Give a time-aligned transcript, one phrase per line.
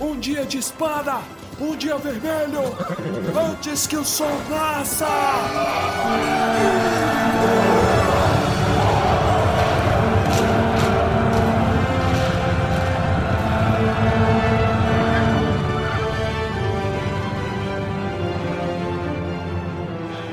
[0.00, 1.18] Um dia de espada!
[1.60, 2.62] Um dia vermelho!
[3.50, 5.06] Antes que o sol nasça!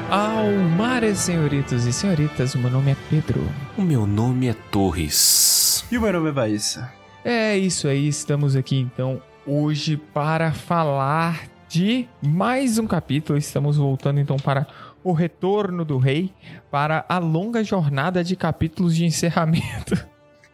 [0.09, 3.41] Almares, senhoritos e senhoritas, o meu nome é Pedro.
[3.77, 5.83] O meu nome é Torres.
[5.91, 6.89] E o meu nome é Baíssa.
[7.25, 13.39] É isso aí, estamos aqui então hoje para falar de mais um capítulo.
[13.39, 14.67] Estamos voltando então para
[15.01, 16.33] o retorno do rei,
[16.69, 20.05] para a longa jornada de capítulos de encerramento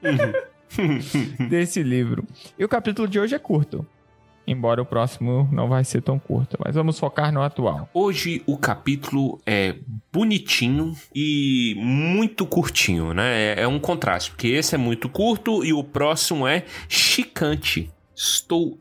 [1.50, 2.24] desse livro.
[2.58, 3.86] E o capítulo de hoje é curto.
[4.46, 7.90] Embora o próximo não vai ser tão curto, mas vamos focar no atual.
[7.94, 9.76] Hoje o capítulo é
[10.12, 13.54] bonitinho e muito curtinho, né?
[13.54, 17.90] É, é um contraste, porque esse é muito curto e o próximo é chicante.
[18.24, 18.80] Estou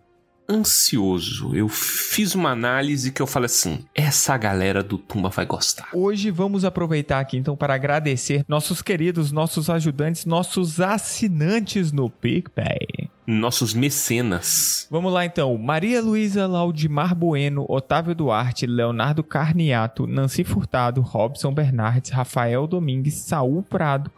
[0.49, 1.53] ansioso.
[1.53, 5.89] Eu fiz uma análise que eu falei assim: essa galera do Tumba vai gostar.
[5.93, 13.11] Hoje vamos aproveitar aqui então para agradecer nossos queridos, nossos ajudantes, nossos assinantes no PicPay.
[13.27, 14.87] Nossos mecenas.
[14.89, 15.59] Vamos lá então.
[15.59, 23.65] Maria Luísa Laudimar Bueno, Otávio Duarte, Leonardo Carniato, Nancy Furtado, Robson Bernardes, Rafael Domingues, Saul
[23.65, 24.09] Prado,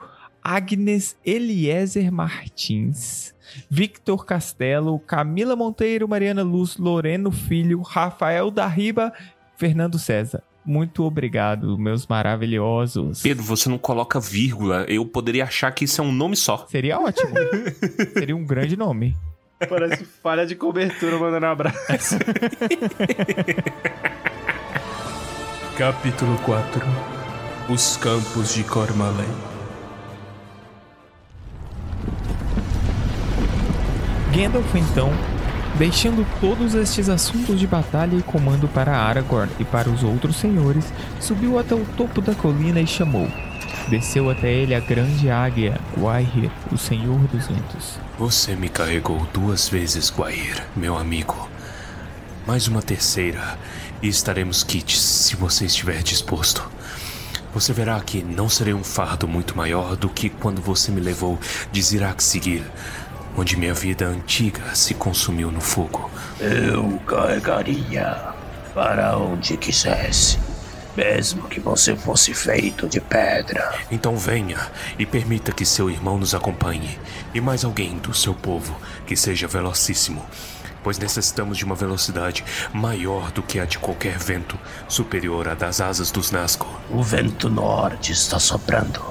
[0.43, 3.34] Agnes Eliezer Martins,
[3.69, 9.13] Victor Castelo, Camila Monteiro, Mariana Luz, Loreno Filho, Rafael da Riba,
[9.57, 10.43] Fernando César.
[10.65, 13.21] Muito obrigado, meus maravilhosos.
[13.23, 14.87] Pedro, você não coloca vírgula.
[14.89, 16.67] Eu poderia achar que isso é um nome só.
[16.69, 17.35] Seria ótimo.
[18.17, 19.15] Seria um grande nome.
[19.69, 22.17] Parece falha de cobertura mandando um abraço.
[25.77, 26.81] Capítulo 4
[27.69, 29.54] Os Campos de Cormalém
[34.35, 35.13] Gandalf então,
[35.79, 40.93] deixando todos estes assuntos de batalha e comando para Aragorn e para os outros senhores,
[41.21, 43.29] subiu até o topo da colina e chamou.
[43.89, 47.97] Desceu até ele a grande águia, Guaihir, o Senhor dos Ventos.
[48.19, 51.49] Você me carregou duas vezes, Guair, meu amigo.
[52.45, 53.57] Mais uma terceira,
[54.03, 56.69] e estaremos quites se você estiver disposto.
[57.55, 61.39] Você verá que não serei um fardo muito maior do que quando você me levou
[61.71, 62.65] de Zirak-Sigil,
[63.37, 66.11] onde minha vida antiga se consumiu no fogo.
[66.41, 68.35] Eu carregaria
[68.75, 70.39] para onde quisesse,
[70.97, 73.75] mesmo que você fosse feito de pedra.
[73.91, 74.59] Então venha
[74.99, 76.99] e permita que seu irmão nos acompanhe,
[77.33, 80.25] e mais alguém do seu povo que seja velocíssimo,
[80.83, 84.59] pois necessitamos de uma velocidade maior do que a de qualquer vento,
[84.89, 86.69] superior à das asas dos Nazgûl.
[86.91, 89.03] O vento norte está soprando,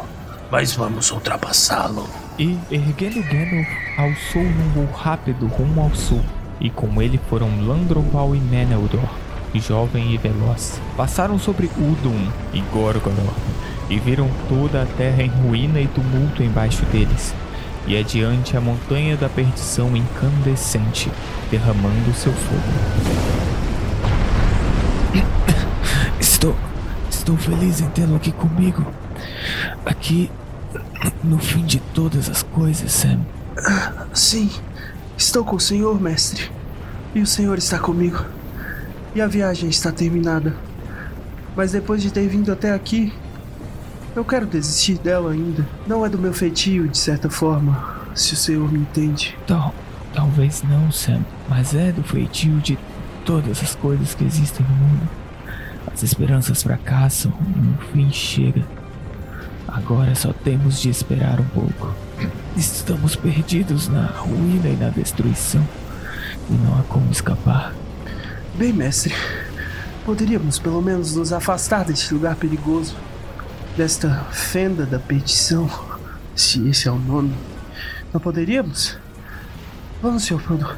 [0.51, 2.22] mas vamos ultrapassá-lo.
[2.37, 6.21] E, erguendo Gandalf, alçou num voo rápido rumo ao sul,
[6.59, 9.07] e com ele foram Landroval e Meneldor,
[9.53, 10.81] jovem e veloz.
[10.97, 13.35] Passaram sobre Udum e Gorgoroth,
[13.87, 17.35] e viram toda a terra em ruína e tumulto embaixo deles,
[17.85, 21.11] e adiante a montanha da perdição incandescente,
[21.51, 22.61] derramando seu fogo.
[26.19, 26.55] Estou.
[27.11, 28.85] Estou feliz em tê-lo aqui comigo.
[29.85, 30.31] Aqui,
[31.23, 33.19] no fim de todas as coisas, Sam.
[34.13, 34.49] Sim,
[35.17, 36.51] estou com o senhor, mestre.
[37.15, 38.25] E o senhor está comigo.
[39.15, 40.55] E a viagem está terminada.
[41.55, 43.13] Mas depois de ter vindo até aqui,
[44.15, 45.67] eu quero desistir dela ainda.
[45.87, 49.37] Não é do meu feitio, de certa forma, se o senhor me entende.
[49.45, 49.73] Tal,
[50.13, 52.77] talvez não, Sam, mas é do feitio de
[53.25, 55.09] todas as coisas que existem no mundo.
[55.91, 58.63] As esperanças fracassam e um fim chega.
[59.85, 61.93] Agora só temos de esperar um pouco.
[62.55, 65.61] Estamos perdidos na ruína e na destruição.
[66.49, 67.75] E não há como escapar.
[68.55, 69.13] Bem, mestre,
[70.05, 72.95] poderíamos pelo menos nos afastar deste lugar perigoso.
[73.75, 75.69] Desta fenda da perdição,
[76.33, 77.33] se esse é o nome.
[78.13, 78.97] Não poderíamos?
[80.01, 80.77] Vamos, senhor Frodo.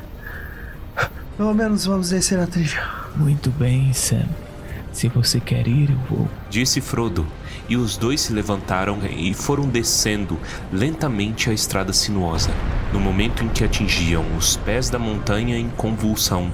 [1.37, 2.81] Pelo menos vamos descer a trilha.
[3.15, 4.25] Muito bem, Sam.
[4.91, 6.27] Se você quer ir, eu vou.
[6.49, 7.27] Disse Frodo,
[7.67, 10.39] e os dois se levantaram e foram descendo
[10.71, 12.51] lentamente a estrada sinuosa.
[12.93, 16.51] No momento em que atingiam os pés da montanha em convulsão,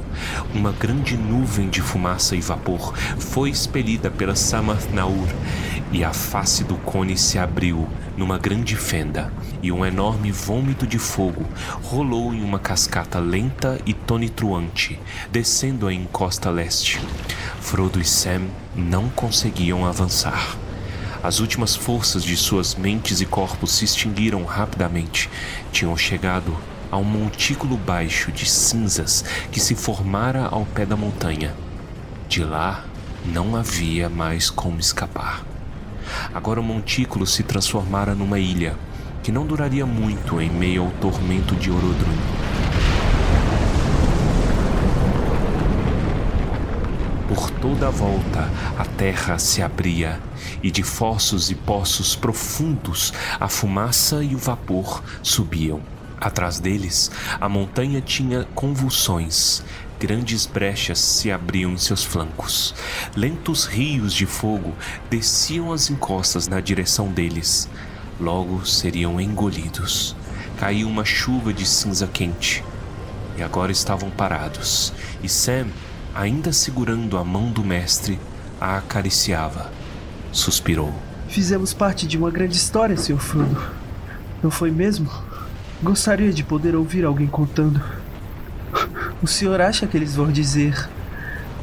[0.53, 5.27] uma grande nuvem de fumaça e vapor foi expelida pela Samath Naur,
[5.91, 7.87] e a face do cone se abriu
[8.17, 9.31] numa grande fenda,
[9.61, 11.45] e um enorme vômito de fogo
[11.83, 14.99] rolou em uma cascata lenta e tonitruante,
[15.31, 16.99] descendo a encosta leste.
[17.59, 20.57] Frodo e Sam não conseguiam avançar.
[21.23, 25.29] As últimas forças de suas mentes e corpos se extinguiram rapidamente.
[25.71, 26.57] Tinham chegado
[26.91, 31.53] a um montículo baixo de cinzas que se formara ao pé da montanha.
[32.27, 32.85] De lá
[33.23, 35.45] não havia mais como escapar.
[36.33, 38.75] Agora o montículo se transformara numa ilha,
[39.21, 42.40] que não duraria muito em meio ao tormento de Orodrum.
[47.33, 50.19] Por toda a volta a terra se abria,
[50.61, 55.79] e de fossos e poços profundos a fumaça e o vapor subiam.
[56.19, 59.63] Atrás deles, a montanha tinha convulsões,
[59.97, 62.75] grandes brechas se abriam em seus flancos.
[63.15, 64.75] Lentos rios de fogo
[65.09, 67.69] desciam as encostas na direção deles.
[68.19, 70.17] Logo seriam engolidos.
[70.59, 72.61] Caiu uma chuva de cinza quente.
[73.37, 74.91] E agora estavam parados.
[75.23, 75.67] E Sam,
[76.13, 78.19] ainda segurando a mão do mestre,
[78.59, 79.71] a acariciava.
[80.31, 80.93] Suspirou.
[81.27, 83.17] Fizemos parte de uma grande história, Sr.
[83.17, 83.61] Frodo.
[84.43, 85.09] Não foi mesmo?
[85.81, 87.81] Gostaria de poder ouvir alguém contando.
[89.21, 90.89] O senhor acha que eles vão dizer: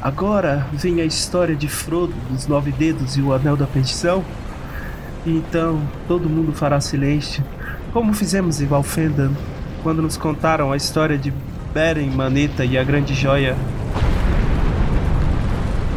[0.01, 4.23] Agora vem a história de Frodo, dos Nove Dedos e o Anel da Perdição?
[5.25, 7.43] Então todo mundo fará silêncio,
[7.91, 9.31] como fizemos em Valfendan,
[9.83, 11.33] quando nos contaram a história de
[11.73, 13.55] Beren, Maneta e a Grande Joia.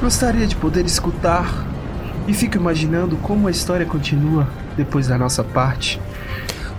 [0.03, 1.49] Gostaria de poder escutar
[2.27, 6.01] e fico imaginando como a história continua depois da nossa parte.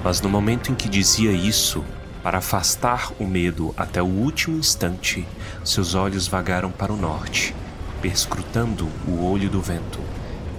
[0.04, 1.86] Mas no momento em que dizia isso,
[2.22, 5.26] para afastar o medo até o último instante,
[5.64, 7.56] seus olhos vagaram para o norte,
[8.02, 10.02] perscrutando o olho do vento,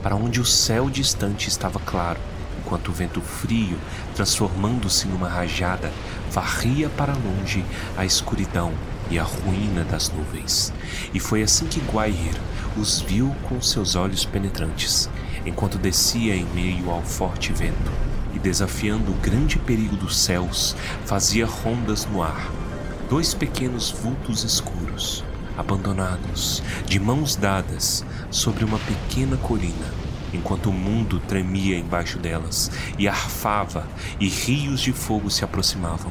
[0.02, 2.18] para onde o céu distante estava claro,
[2.58, 3.76] enquanto o vento frio,
[4.14, 5.92] transformando-se numa rajada,
[6.30, 7.62] varria para longe
[7.94, 8.72] a escuridão
[9.10, 10.72] e a ruína das nuvens.
[11.12, 12.34] E foi assim que Guair
[12.76, 15.08] os viu com seus olhos penetrantes,
[15.46, 17.92] enquanto descia em meio ao forte vento
[18.34, 20.74] e desafiando o grande perigo dos céus,
[21.04, 22.50] fazia rondas no ar.
[23.08, 25.24] Dois pequenos vultos escuros,
[25.56, 29.86] abandonados, de mãos dadas, sobre uma pequena colina,
[30.32, 33.86] enquanto o mundo tremia embaixo delas e arfava
[34.18, 36.10] e rios de fogo se aproximavam.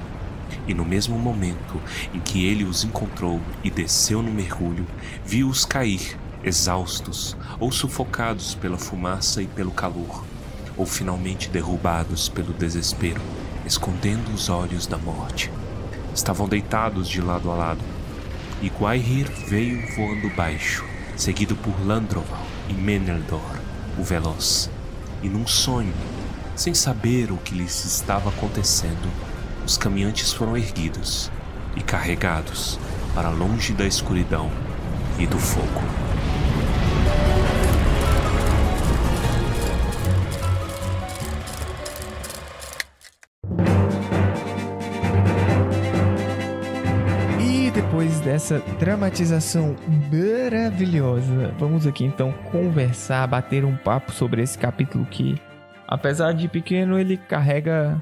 [0.68, 1.80] E no mesmo momento
[2.13, 4.86] em que ele os encontrou e desceu no mergulho,
[5.25, 10.24] viu-os cair, exaustos ou sufocados pela fumaça e pelo calor
[10.75, 13.21] ou finalmente derrubados pelo desespero,
[13.65, 15.51] escondendo os olhos da morte.
[16.13, 17.81] Estavam deitados de lado a lado,
[18.62, 23.42] e Guaihir veio voando baixo, seguido por Landroval e Meneldor,
[23.98, 24.69] o veloz.
[25.21, 25.94] E num sonho,
[26.56, 29.12] sem saber o que lhes estava acontecendo,
[29.65, 31.31] os caminhantes foram erguidos
[31.75, 32.80] e carregados
[33.13, 34.51] para longe da escuridão
[35.18, 35.81] e do fogo.
[47.39, 49.75] E depois dessa dramatização
[50.12, 55.39] maravilhosa, vamos aqui então conversar, bater um papo sobre esse capítulo que,
[55.88, 58.01] apesar de pequeno, ele carrega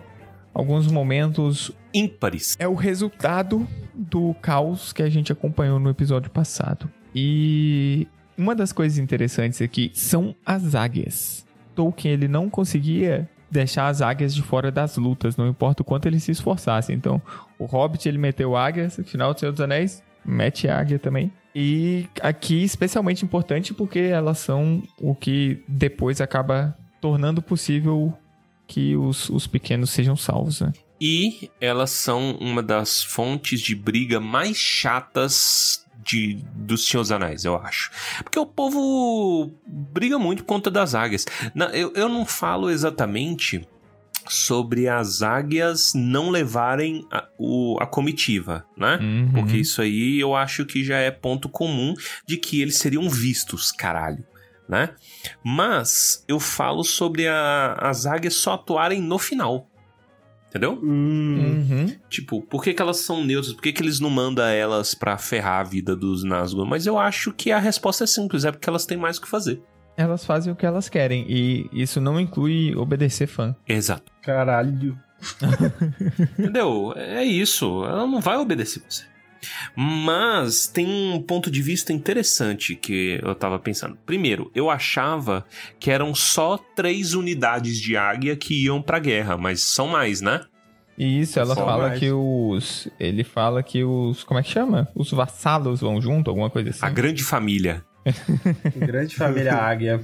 [0.54, 1.72] alguns momentos.
[1.94, 2.56] Ímpares.
[2.58, 6.90] É o resultado do caos que a gente acompanhou no episódio passado.
[7.14, 8.08] E
[8.38, 11.46] uma das coisas interessantes aqui são as águias.
[11.76, 16.08] Tolkien ele não conseguia deixar as águias de fora das lutas, não importa o quanto
[16.08, 16.94] ele se esforçasse.
[16.94, 17.22] Então,
[17.60, 21.32] o Hobbit ele meteu águias, no final do Senhor dos Anéis, mete águia também.
[21.54, 28.14] E aqui especialmente importante porque elas são o que depois acaba tornando possível
[28.72, 30.72] que os, os pequenos sejam salvos, né?
[31.00, 37.44] E elas são uma das fontes de briga mais chatas de, dos Senhor dos Anéis,
[37.44, 37.92] eu acho.
[38.24, 41.26] Porque o povo briga muito por conta das águias.
[41.54, 43.68] Na, eu, eu não falo exatamente
[44.30, 48.98] sobre as águias não levarem a, o, a comitiva, né?
[49.02, 49.32] Uhum.
[49.34, 51.94] Porque isso aí eu acho que já é ponto comum
[52.26, 54.24] de que eles seriam vistos, caralho.
[54.70, 54.90] Né?
[55.44, 59.68] Mas eu falo sobre a, as águias só atuarem no final.
[60.50, 60.80] Entendeu?
[60.84, 61.96] Hum, Uhum.
[62.10, 63.54] Tipo, por que, que elas são neutras?
[63.54, 66.66] Por que, que eles não mandam elas pra ferrar a vida dos Nazgûl?
[66.66, 69.30] Mas eu acho que a resposta é simples, é porque elas têm mais o que
[69.30, 69.62] fazer.
[69.96, 73.56] Elas fazem o que elas querem e isso não inclui obedecer fã.
[73.68, 74.12] Exato.
[74.22, 74.98] caralho.
[76.40, 76.94] Entendeu?
[76.96, 77.84] É isso.
[77.86, 79.04] Ela não vai obedecer você.
[79.76, 83.98] Mas tem um ponto de vista interessante que eu tava pensando.
[84.06, 85.46] Primeiro, eu achava
[85.80, 90.42] que eram só três unidades de águia que iam pra guerra, mas são mais, né?
[90.98, 92.00] E isso, ela Só fala mais.
[92.00, 92.88] que os.
[93.00, 94.24] Ele fala que os.
[94.24, 94.88] Como é que chama?
[94.94, 96.86] Os vassalos vão junto, alguma coisa assim.
[96.86, 97.84] A grande família.
[98.76, 100.02] Grande família águia.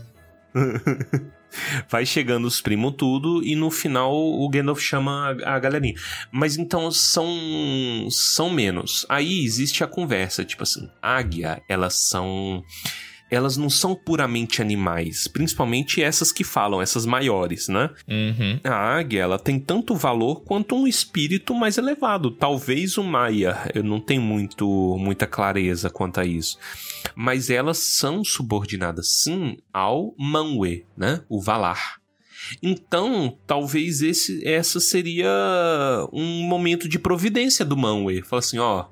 [1.89, 5.95] Vai chegando os primos tudo e no final o Gandalf chama a, a galerinha.
[6.31, 7.27] Mas então são
[8.09, 9.05] são menos.
[9.09, 12.63] Aí existe a conversa, tipo assim, águia, elas são
[13.29, 17.89] elas não são puramente animais, principalmente essas que falam, essas maiores, né?
[18.07, 18.59] Uhum.
[18.63, 22.31] A águia, ela tem tanto valor quanto um espírito mais elevado.
[22.31, 26.57] Talvez o Maia, eu não tenho muito, muita clareza quanto a isso.
[27.19, 31.24] Mas elas são subordinadas, sim, ao Manwë, né?
[31.27, 32.00] O Valar.
[32.62, 35.27] Então, talvez esse, essa seria
[36.13, 38.24] um momento de providência do Manwë.
[38.24, 38.86] Fala assim, ó,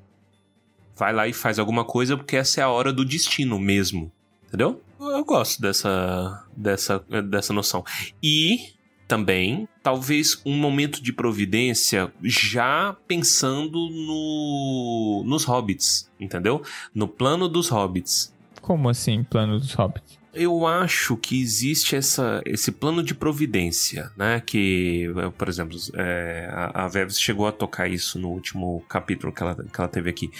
[0.96, 4.10] vai lá e faz alguma coisa porque essa é a hora do destino mesmo.
[4.48, 4.82] Entendeu?
[4.98, 6.98] Eu gosto dessa, dessa,
[7.30, 7.84] dessa noção.
[8.20, 8.72] E
[9.06, 16.62] também, talvez um momento de providência já pensando no, nos hobbits, entendeu?
[16.94, 18.34] No plano dos hobbits.
[18.60, 20.18] Como assim, plano dos hobbits?
[20.34, 24.42] Eu acho que existe essa, esse plano de providência, né?
[24.44, 25.06] Que,
[25.38, 29.54] por exemplo, é, a, a Veves chegou a tocar isso no último capítulo que ela,
[29.54, 30.30] que ela teve aqui.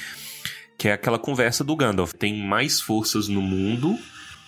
[0.77, 2.13] Que é aquela conversa do Gandalf.
[2.13, 3.97] Tem mais forças no mundo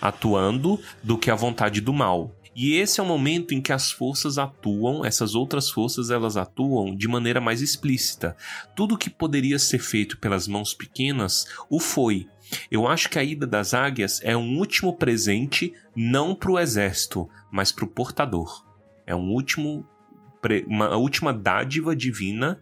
[0.01, 2.35] atuando do que a vontade do mal.
[2.61, 6.93] E esse é o momento em que as forças atuam, essas outras forças elas atuam
[6.93, 8.37] de maneira mais explícita.
[8.75, 12.27] Tudo que poderia ser feito pelas mãos pequenas o foi.
[12.69, 17.31] Eu acho que a ida das águias é um último presente não para o exército,
[17.49, 18.67] mas para o portador.
[19.07, 19.87] É um último
[20.67, 22.61] uma última dádiva divina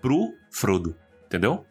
[0.00, 1.62] pro Frodo, entendeu?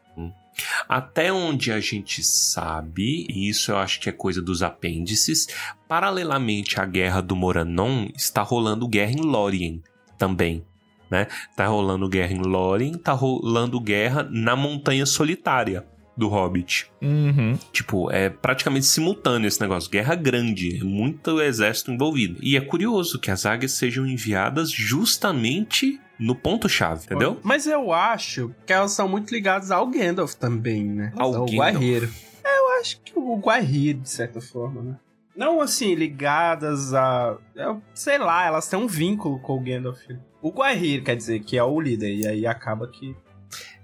[0.87, 5.47] Até onde a gente sabe, e isso eu acho que é coisa dos apêndices,
[5.87, 9.83] paralelamente à guerra do Moranon, está rolando guerra em Lórien
[10.17, 10.63] também.
[11.09, 11.27] Né?
[11.55, 15.85] Tá rolando guerra em Lórien, tá rolando guerra na Montanha Solitária
[16.17, 16.89] do Hobbit.
[17.01, 17.57] Uhum.
[17.71, 19.91] Tipo, é praticamente simultâneo esse negócio.
[19.91, 22.39] Guerra grande, é muito exército envolvido.
[22.41, 27.39] E é curioso que as águias sejam enviadas justamente no ponto-chave, entendeu?
[27.43, 31.13] Mas eu acho que elas são muito ligadas ao Gandalf também, né?
[31.17, 31.45] Ao Ao.
[31.45, 32.09] Guerreiro.
[32.43, 34.95] É, eu acho que o Guerreiro, de certa forma, né?
[35.35, 37.37] Não assim, ligadas a.
[37.55, 39.99] eu sei lá, elas têm um vínculo com o Gandalf.
[40.41, 43.15] O Guerreiro, quer dizer, que é o líder, e aí acaba que.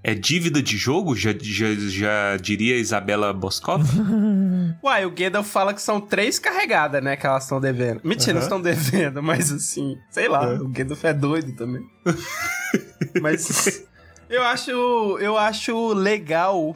[0.04, 1.16] É dívida de jogo?
[1.16, 3.86] Já, já, já diria Isabela Boscov?
[4.84, 7.16] Uai, o Gandalf fala que são três carregadas, né?
[7.16, 8.02] Que elas estão devendo.
[8.04, 11.84] Mentira, não estão devendo, mas assim, sei lá, o Gandalf é doido também.
[13.22, 13.86] mas
[14.28, 14.72] eu acho,
[15.20, 16.76] eu acho legal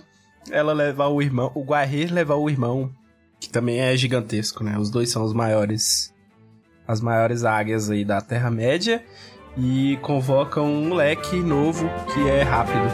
[0.52, 2.94] ela levar o irmão, o Guarrir levar o irmão,
[3.40, 4.78] que também é gigantesco, né?
[4.78, 6.14] Os dois são os maiores,
[6.88, 9.04] as maiores águias aí da Terra-média.
[9.58, 12.94] E convocam um moleque novo que é rápido.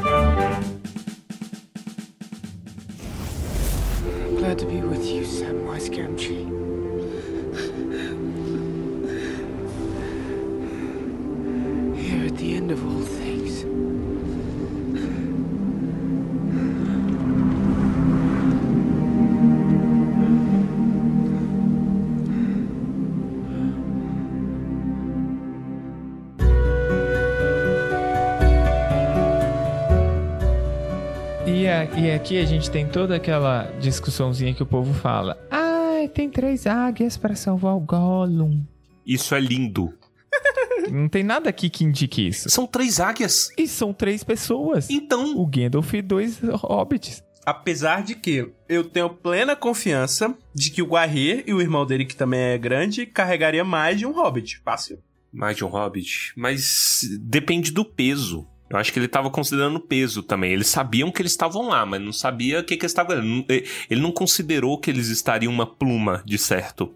[4.37, 6.60] Glad to be with you, Samwise Gamgee.
[31.97, 35.37] E, a- aqui a gente tem toda aquela discussãozinha que o povo fala.
[35.49, 38.63] Ah, tem três águias para salvar o Gollum.
[39.05, 39.93] Isso é lindo.
[40.91, 42.49] Não tem nada aqui que indique isso.
[42.49, 43.49] São três águias.
[43.57, 44.89] E são três pessoas.
[44.89, 47.23] Então, O Gandalf e dois hobbits.
[47.45, 52.05] Apesar de que eu tenho plena confiança de que o Guarrir e o irmão dele,
[52.05, 54.61] que também é grande, carregaria mais de um hobbit.
[54.63, 54.99] Fácil.
[55.33, 56.33] mais de um hobbit.
[56.35, 58.45] Mas depende do peso.
[58.71, 60.51] Eu acho que ele tava considerando peso também.
[60.53, 63.17] Eles sabiam que eles estavam lá, mas não sabia o que, que eles estavam.
[63.17, 63.45] Ele não-
[63.89, 66.93] Ele não considerou que eles estariam uma pluma de certo.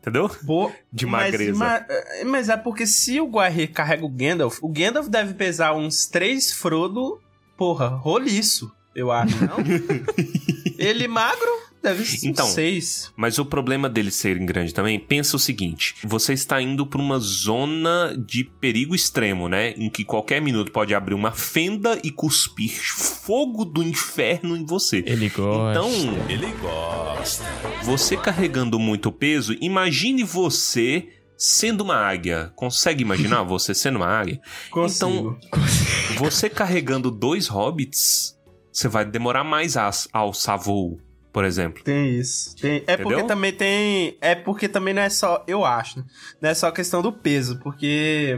[0.00, 0.28] Entendeu?
[0.46, 1.58] Pô, De mas, magreza.
[1.58, 1.84] ma-
[2.26, 6.52] mas é porque se o Guarrir carrega o Gandalf, o Gandalf deve pesar uns três
[6.52, 7.20] Frodo,
[7.56, 9.56] porra, roliço, eu acho, não?
[10.78, 11.50] Ele magro,
[11.82, 13.12] deve ser Então, seis.
[13.16, 17.18] Mas o problema deles serem grande também, pensa o seguinte: você está indo para uma
[17.18, 19.70] zona de perigo extremo, né?
[19.76, 25.02] Em que qualquer minuto pode abrir uma fenda e cuspir fogo do inferno em você.
[25.06, 25.70] Ele gosta.
[25.70, 25.90] Então,
[26.28, 27.44] ele gosta.
[27.82, 32.52] Você carregando muito peso, imagine você sendo uma águia.
[32.56, 34.40] Consegue imaginar você sendo uma águia?
[34.70, 35.38] Consigo.
[35.46, 38.36] Então, você carregando dois hobbits,
[38.72, 41.00] você vai demorar mais a alçar voo,
[41.32, 41.82] por exemplo.
[41.84, 42.56] Tem isso.
[42.56, 43.26] Tem- É porque Entendeu?
[43.26, 44.16] também tem.
[44.20, 45.44] É porque também não é só.
[45.46, 45.98] Eu acho.
[45.98, 46.04] né?
[46.40, 48.36] Não é só questão do peso, porque.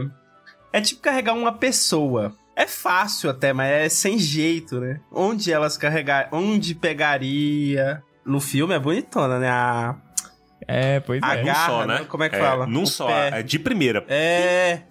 [0.73, 2.33] É tipo carregar uma pessoa.
[2.55, 4.99] É fácil até, mas é sem jeito, né?
[5.11, 6.29] Onde elas carregar.
[6.31, 8.03] Onde pegaria.
[8.25, 9.49] No filme é bonitona, né?
[9.49, 9.95] A.
[10.67, 11.43] É, pois A é.
[11.43, 11.99] garra, só, né?
[11.99, 12.05] né?
[12.07, 12.67] Como é que É, fala?
[12.67, 13.39] Num O só, pé.
[13.39, 14.05] é de primeira.
[14.07, 14.81] É.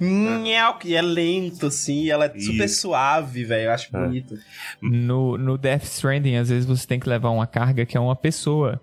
[0.00, 2.80] E é lento, assim, e ela é super Isso.
[2.82, 3.66] suave, velho.
[3.66, 4.00] Eu acho É.
[4.00, 4.38] bonito.
[4.80, 8.16] No, no Death Stranding, às vezes você tem que levar uma carga que é uma
[8.16, 8.80] pessoa.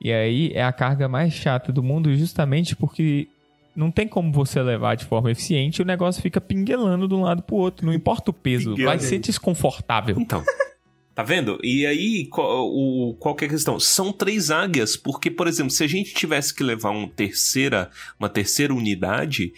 [0.00, 3.28] E aí é a carga mais chata do mundo, justamente porque
[3.76, 7.22] não tem como você levar de forma eficiente e o negócio fica pinguelando de um
[7.22, 7.86] lado pro outro.
[7.86, 10.16] Não importa o peso, vai ser desconfortável.
[10.18, 10.42] Então.
[11.14, 11.58] Tá vendo?
[11.62, 13.78] E aí, qual, o, qual que é a questão?
[13.78, 18.30] São três águias, porque, por exemplo, se a gente tivesse que levar uma terceira, uma
[18.30, 19.52] terceira unidade,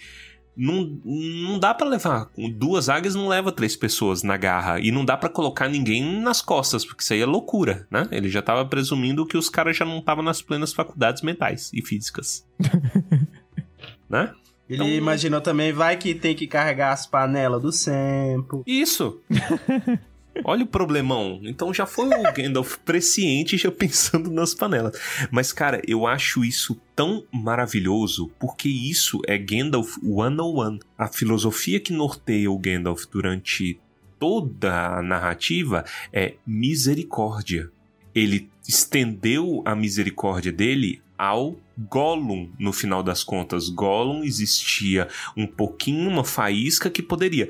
[0.56, 2.30] não, não dá pra levar.
[2.56, 4.78] Duas águias não leva três pessoas na garra.
[4.80, 8.06] E não dá pra colocar ninguém nas costas, porque isso aí é loucura, né?
[8.10, 11.82] Ele já tava presumindo que os caras já não estavam nas plenas faculdades mentais e
[11.82, 12.46] físicas.
[14.08, 14.32] né?
[14.68, 18.62] Ele Então- imaginou também, vai que tem que carregar as panelas do Sempo.
[18.66, 19.20] Isso.
[20.42, 21.40] Olha o problemão.
[21.44, 24.98] Então já foi o Gandalf presciente já pensando nas panelas.
[25.30, 30.78] Mas, cara, eu acho isso tão maravilhoso porque isso é Gandalf 101.
[30.98, 33.78] A filosofia que norteia o Gandalf durante
[34.18, 37.70] toda a narrativa é misericórdia.
[38.14, 43.68] Ele estendeu a misericórdia dele ao Gollum, no final das contas.
[43.68, 47.48] Gollum existia um pouquinho, uma faísca que poderia.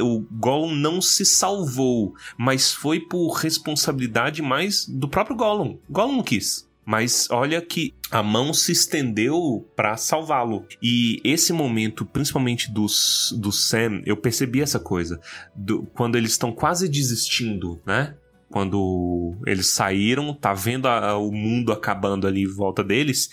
[0.00, 5.78] O Gollum não se salvou, mas foi por responsabilidade mais do próprio Gollum.
[5.88, 6.68] Gollum quis.
[6.86, 10.66] Mas olha que a mão se estendeu pra salvá-lo.
[10.82, 15.18] E esse momento, principalmente dos, do Sam, eu percebi essa coisa.
[15.56, 18.14] Do- quando eles estão quase desistindo, né?
[18.50, 23.30] Quando eles saíram, tá vendo a- o mundo acabando ali em volta deles.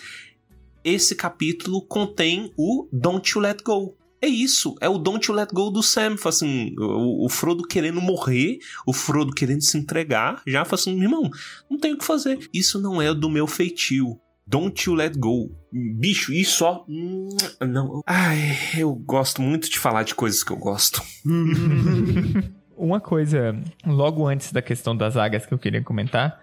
[0.84, 3.96] Esse capítulo contém o Don't You Let Go.
[4.24, 6.16] É isso, é o Don't You Let Go do Sam.
[6.26, 11.30] Assim, o, o Frodo querendo morrer, o Frodo querendo se entregar, já fala assim, irmão,
[11.70, 12.38] não tem o que fazer.
[12.54, 14.20] Isso não é do meu feitio.
[14.46, 15.52] Don't You Let Go.
[15.72, 16.84] Bicho, isso ó.
[16.88, 18.02] Não.
[18.06, 18.40] Ai,
[18.78, 21.02] eu gosto muito de falar de coisas que eu gosto.
[22.84, 26.42] Uma coisa, logo antes da questão das águias que eu queria comentar,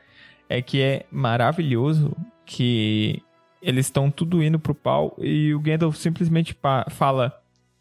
[0.49, 3.21] é que é maravilhoso que
[3.61, 7.33] eles estão tudo indo pro pau e o Gandalf simplesmente pa- fala: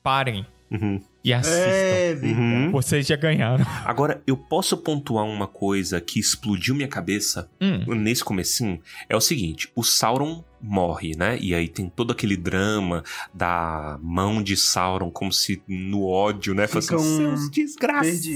[0.02, 1.00] parem Uhum.
[1.24, 1.70] e assistam.
[1.70, 2.20] É.
[2.24, 2.72] Uhum.
[2.72, 3.64] Vocês já ganharam.
[3.86, 8.82] Agora, eu posso pontuar uma coisa que explodiu minha cabeça Hum, nesse comecinho?
[9.08, 11.38] É o seguinte, o Sauron morre, né?
[11.40, 16.68] E aí tem todo aquele drama da mão de Sauron, como se no ódio, né?
[16.68, 18.36] Ficam assim, seus perdidos, desgraçados!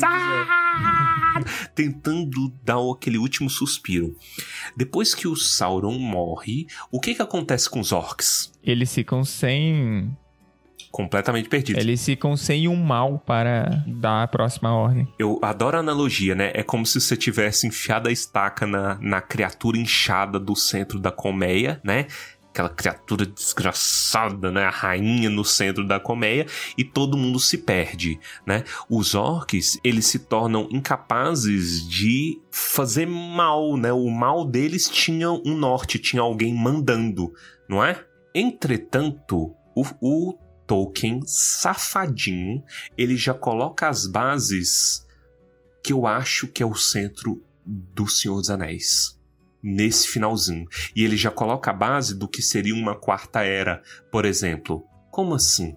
[1.73, 4.15] Tentando dar aquele último suspiro.
[4.75, 8.51] Depois que o Sauron morre, o que que acontece com os orcs?
[8.63, 10.15] eles ficam sem.
[10.91, 11.81] Completamente perdidos.
[11.81, 15.07] Eles ficam sem um mal para dar a próxima ordem.
[15.17, 16.51] Eu adoro a analogia, né?
[16.53, 21.09] É como se você tivesse enfiado a estaca na, na criatura inchada do centro da
[21.09, 22.07] colmeia, né?
[22.49, 24.65] Aquela criatura desgraçada, né?
[24.65, 26.45] A rainha no centro da colmeia
[26.77, 28.65] e todo mundo se perde, né?
[28.89, 33.93] Os orcs, eles se tornam incapazes de fazer mal, né?
[33.93, 37.31] O mal deles tinha um norte, tinha alguém mandando,
[37.69, 38.03] não é?
[38.35, 42.63] Entretanto, o, o Tolkien, safadinho,
[42.97, 45.05] ele já coloca as bases
[45.83, 49.19] que eu acho que é o centro do Senhor dos Anéis.
[49.61, 50.65] Nesse finalzinho.
[50.95, 54.85] E ele já coloca a base do que seria uma quarta era, por exemplo.
[55.11, 55.75] Como assim?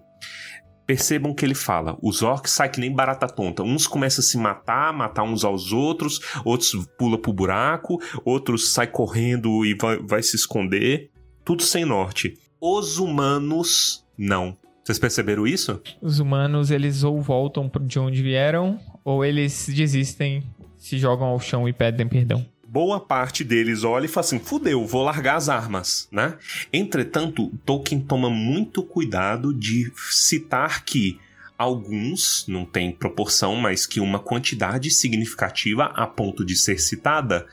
[0.87, 3.63] Percebam que ele fala, os orcs saem que nem barata tonta.
[3.63, 8.87] Uns começam a se matar, matar uns aos outros, outros pula pro buraco, outros sai
[8.87, 11.11] correndo e vai, vai se esconder.
[11.43, 12.39] Tudo sem norte.
[12.61, 14.57] Os humanos, não.
[14.85, 15.81] Vocês perceberam isso?
[15.99, 20.43] Os humanos, eles ou voltam de onde vieram, ou eles desistem,
[20.77, 22.45] se jogam ao chão e pedem perdão.
[22.67, 26.37] boa parte deles olha e fala assim: fudeu, vou largar as armas, né?
[26.71, 31.19] Entretanto, Tolkien toma muito cuidado de citar que
[31.57, 37.47] alguns, não tem proporção, mas que uma quantidade significativa a ponto de ser citada,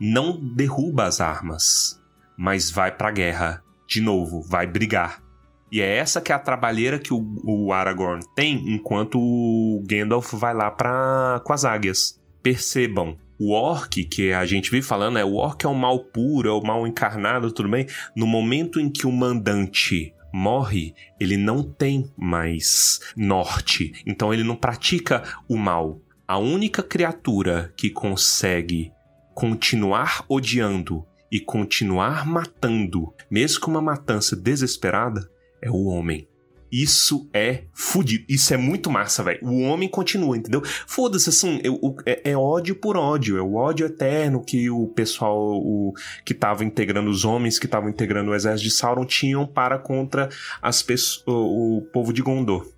[0.00, 2.00] não derruba as armas,
[2.34, 5.27] mas vai pra guerra de novo, vai brigar.
[5.70, 10.32] E é essa que é a trabalheira que o, o Aragorn tem enquanto o Gandalf
[10.34, 12.18] vai lá pra, com as águias.
[12.42, 16.48] Percebam, o orc, que a gente vive falando, é o orc é o mal puro,
[16.48, 17.86] é o mal encarnado, tudo bem?
[18.16, 24.56] No momento em que o mandante morre, ele não tem mais norte, então ele não
[24.56, 26.00] pratica o mal.
[26.26, 28.92] A única criatura que consegue
[29.34, 35.30] continuar odiando e continuar matando, mesmo com uma matança desesperada,
[35.62, 36.26] é o homem.
[36.70, 38.26] Isso é fudido.
[38.28, 39.38] Isso é muito massa, velho.
[39.42, 40.60] O homem continua, entendeu?
[40.86, 43.38] Foda-se, assim, eu- o- é, é ódio por ódio.
[43.38, 45.94] É o ódio eterno que o pessoal o,
[46.26, 50.28] que tava integrando, os homens que estavam integrando o exército de Sauron tinham para contra
[50.60, 52.70] as pessoas, o, o povo de Gondor.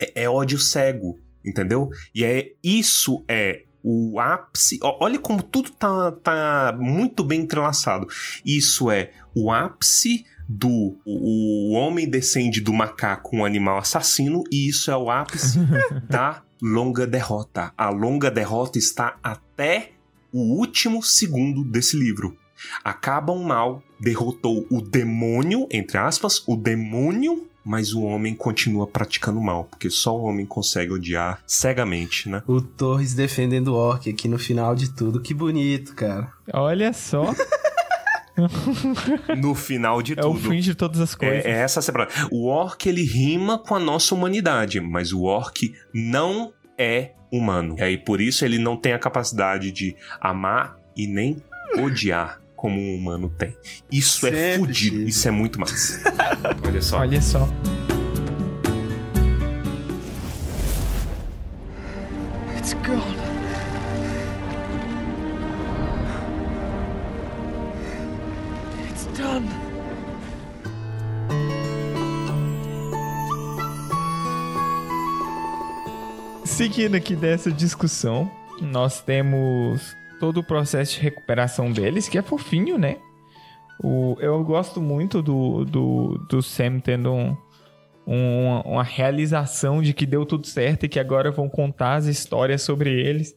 [0.00, 1.90] É, é ódio cego, entendeu?
[2.14, 4.78] E é isso é o ápice.
[4.82, 8.06] Olha como tudo tá, tá muito bem entrelaçado.
[8.42, 14.68] Isso é o ápice do o, o homem descende do macaco, um animal assassino, e
[14.68, 15.58] isso é o ápice
[16.08, 17.72] da longa derrota.
[17.76, 19.92] A longa derrota está até
[20.32, 22.36] o último segundo desse livro.
[22.82, 29.40] Acaba um mal, derrotou o demônio, entre aspas, o demônio, mas o homem continua praticando
[29.40, 32.42] mal, porque só o homem consegue odiar cegamente, né?
[32.46, 35.20] O Torres defendendo o Orc aqui no final de tudo.
[35.20, 36.32] Que bonito, cara.
[36.52, 37.32] Olha só,
[39.36, 40.50] No final de é o tudo.
[40.50, 41.44] fim de todas as coisas.
[41.44, 42.28] É, é essa a separação.
[42.30, 47.76] O orc ele rima com a nossa humanidade, mas o orc não é humano.
[47.78, 51.36] E aí por isso ele não tem a capacidade de amar e nem
[51.78, 53.56] odiar como um humano tem.
[53.90, 55.08] Isso é Sempre fudido, tive.
[55.10, 56.02] isso é muito massa.
[56.66, 56.98] Olha só.
[56.98, 57.48] Olha só.
[76.78, 82.78] Seguindo aqui dessa discussão, nós temos todo o processo de recuperação deles, que é fofinho,
[82.78, 82.98] né?
[83.82, 87.36] O, eu gosto muito do, do, do Sam tendo um-
[88.06, 92.62] um- uma realização de que deu tudo certo e que agora vão contar as histórias
[92.62, 93.34] sobre eles.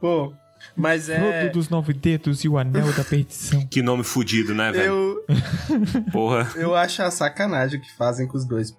[0.00, 0.32] Pô,
[0.74, 1.40] mas é.
[1.40, 3.66] Frodo dos Nove Dedos e o Anel da Perdição.
[3.70, 4.86] Que nome fudido, né, velho?
[4.94, 5.24] Eu,
[6.10, 6.50] Porra.
[6.56, 8.74] eu acho a sacanagem o que fazem com os dois.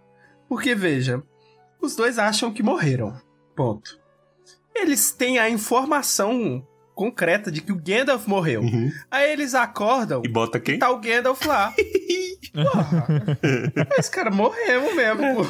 [0.49, 1.21] Porque, veja,
[1.79, 3.13] os dois acham que morreram.
[3.57, 3.99] Ponto.
[4.73, 8.61] Eles têm a informação concreta de que o Gandalf morreu.
[8.61, 8.91] Uhum.
[9.11, 10.77] Aí eles acordam E bota quem?
[10.79, 11.73] tá o Gandalf lá.
[12.53, 13.39] Porra,
[13.97, 15.45] esse cara morreu mesmo, pô.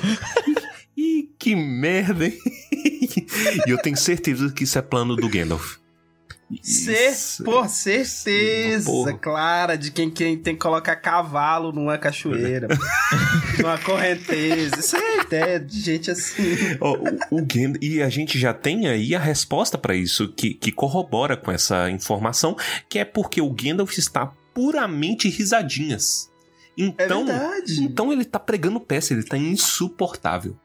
[0.95, 2.37] Ih, que merda, hein?
[3.67, 5.75] e eu tenho certeza que isso é plano do Gandalf.
[6.61, 7.13] Cer.
[7.43, 9.13] Pô, certeza Porra.
[9.17, 12.67] clara de quem, quem tem que colocar cavalo numa cachoeira,
[13.59, 14.79] numa correnteza.
[14.79, 16.55] Isso é ideia de gente assim.
[17.29, 17.47] O, o
[17.81, 21.89] e a gente já tem aí a resposta pra isso, que, que corrobora com essa
[21.89, 22.55] informação,
[22.87, 26.31] que é porque o Gandalf está puramente risadinhas.
[26.79, 27.83] É Então, verdade.
[27.83, 30.55] então ele tá pregando peça, ele tá insuportável.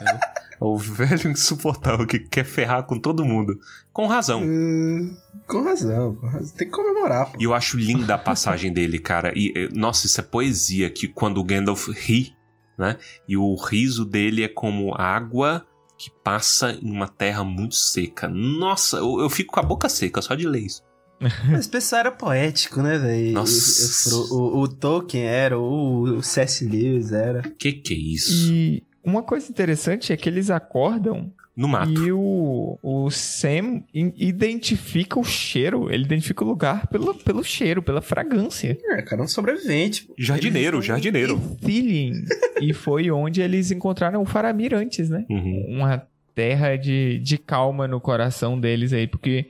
[0.00, 0.37] É.
[0.60, 3.58] O velho insuportável que quer ferrar com todo mundo.
[3.92, 4.42] Com razão.
[4.42, 5.16] Hum,
[5.46, 6.56] com razão, com razão.
[6.56, 7.38] Tem que comemorar, pô.
[7.40, 9.32] E eu acho linda a passagem dele, cara.
[9.36, 12.32] E, eh, nossa, isso é poesia que quando o Gandalf ri,
[12.78, 12.96] né?
[13.28, 15.64] E o riso dele é como água
[15.96, 18.28] que passa em uma terra muito seca.
[18.28, 20.82] Nossa, eu, eu fico com a boca seca só de ler isso.
[21.50, 23.32] Mas o pessoal era poético, né, velho?
[23.32, 24.14] Nossa.
[24.14, 26.64] O, o- o Tolkien era, o, o C.S.
[26.64, 27.42] Lewis era.
[27.58, 28.52] Que que é isso?
[28.52, 31.90] E uma coisa interessante é que eles acordam No mato.
[31.92, 38.00] e o, o Sam identifica o cheiro, ele identifica o lugar pelo, pelo cheiro, pela
[38.02, 38.78] fragrância.
[38.84, 40.08] É, cara, um sobrevivente.
[40.18, 41.40] Jardineiro, jardineiro.
[41.62, 42.12] Ithilien.
[42.60, 45.24] e foi onde eles encontraram o Faramir antes, né?
[45.30, 45.66] Uhum.
[45.68, 49.46] Uma terra de, de calma no coração deles aí, porque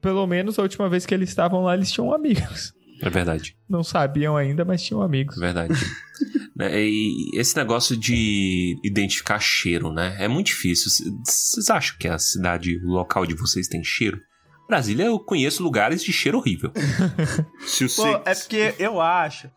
[0.00, 2.72] pelo menos a última vez que eles estavam lá, eles tinham amigos.
[3.02, 5.38] É verdade, Não sabiam ainda, mas tinham é amigos.
[5.38, 5.74] verdade.
[6.56, 10.16] Né, e esse negócio de identificar cheiro, né?
[10.18, 10.90] É muito difícil.
[11.22, 14.18] Vocês acham que a cidade, o local de vocês tem cheiro?
[14.66, 16.72] Brasília, eu conheço lugares de cheiro horrível.
[17.66, 19.50] Se Pô, é porque eu acho,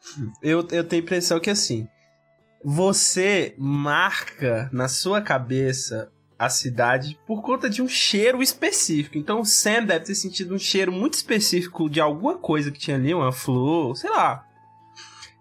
[0.44, 1.88] eu, eu tenho a impressão que assim,
[2.64, 9.18] você marca na sua cabeça a cidade por conta de um cheiro específico.
[9.18, 12.98] Então o Sam deve ter sentido um cheiro muito específico de alguma coisa que tinha
[12.98, 14.46] ali, uma flor, sei lá.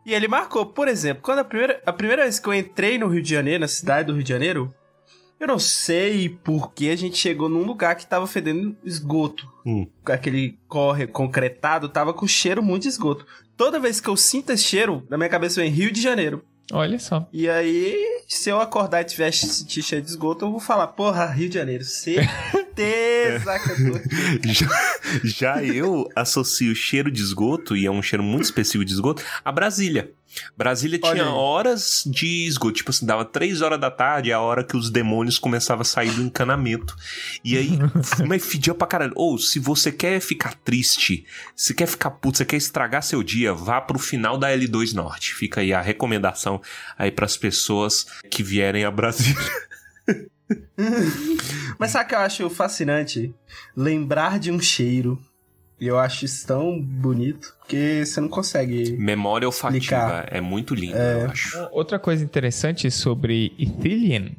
[0.09, 3.09] E ele marcou, por exemplo, quando a primeira, a primeira vez que eu entrei no
[3.09, 4.75] Rio de Janeiro, na cidade do Rio de Janeiro,
[5.38, 9.47] eu não sei por que a gente chegou num lugar que tava fedendo esgoto.
[9.66, 9.87] Hum.
[10.07, 13.27] Aquele corre concretado tava com cheiro muito de esgoto.
[13.55, 16.42] Toda vez que eu sinto esse cheiro, na minha cabeça vem Rio de Janeiro.
[16.73, 17.29] Olha só.
[17.31, 17.94] E aí,
[18.27, 21.57] se eu acordar e tiver sentir cheiro de esgoto, eu vou falar, porra, Rio de
[21.57, 21.85] Janeiro,
[22.82, 24.54] certeza que eu tô aqui.
[24.54, 24.68] Já,
[25.24, 29.50] já eu associo cheiro de esgoto, e é um cheiro muito específico de esgoto, a
[29.50, 30.12] Brasília.
[30.56, 32.74] Brasília Olha tinha horas de esgoto.
[32.74, 35.84] Tipo assim, dava três horas da tarde, é a hora que os demônios começavam a
[35.84, 36.94] sair do encanamento.
[37.44, 37.78] E aí,
[38.26, 39.12] mas fedia pra caralho.
[39.16, 41.24] Ou, se você quer ficar triste,
[41.56, 45.34] se quer ficar puto, você quer estragar seu dia, vá pro final da L2 Norte.
[45.34, 46.60] Fica aí a recomendação
[46.98, 49.36] aí pras pessoas que vierem a Brasília.
[51.78, 53.34] Mas sabe o que eu acho fascinante?
[53.76, 55.18] Lembrar de um cheiro.
[55.80, 58.96] E eu acho isso tão bonito, porque você não consegue.
[58.96, 59.78] Memória olfativa.
[59.78, 60.28] Explicar.
[60.28, 61.56] É muito lindo, eu acho.
[61.70, 64.37] Outra coisa interessante sobre Ithilien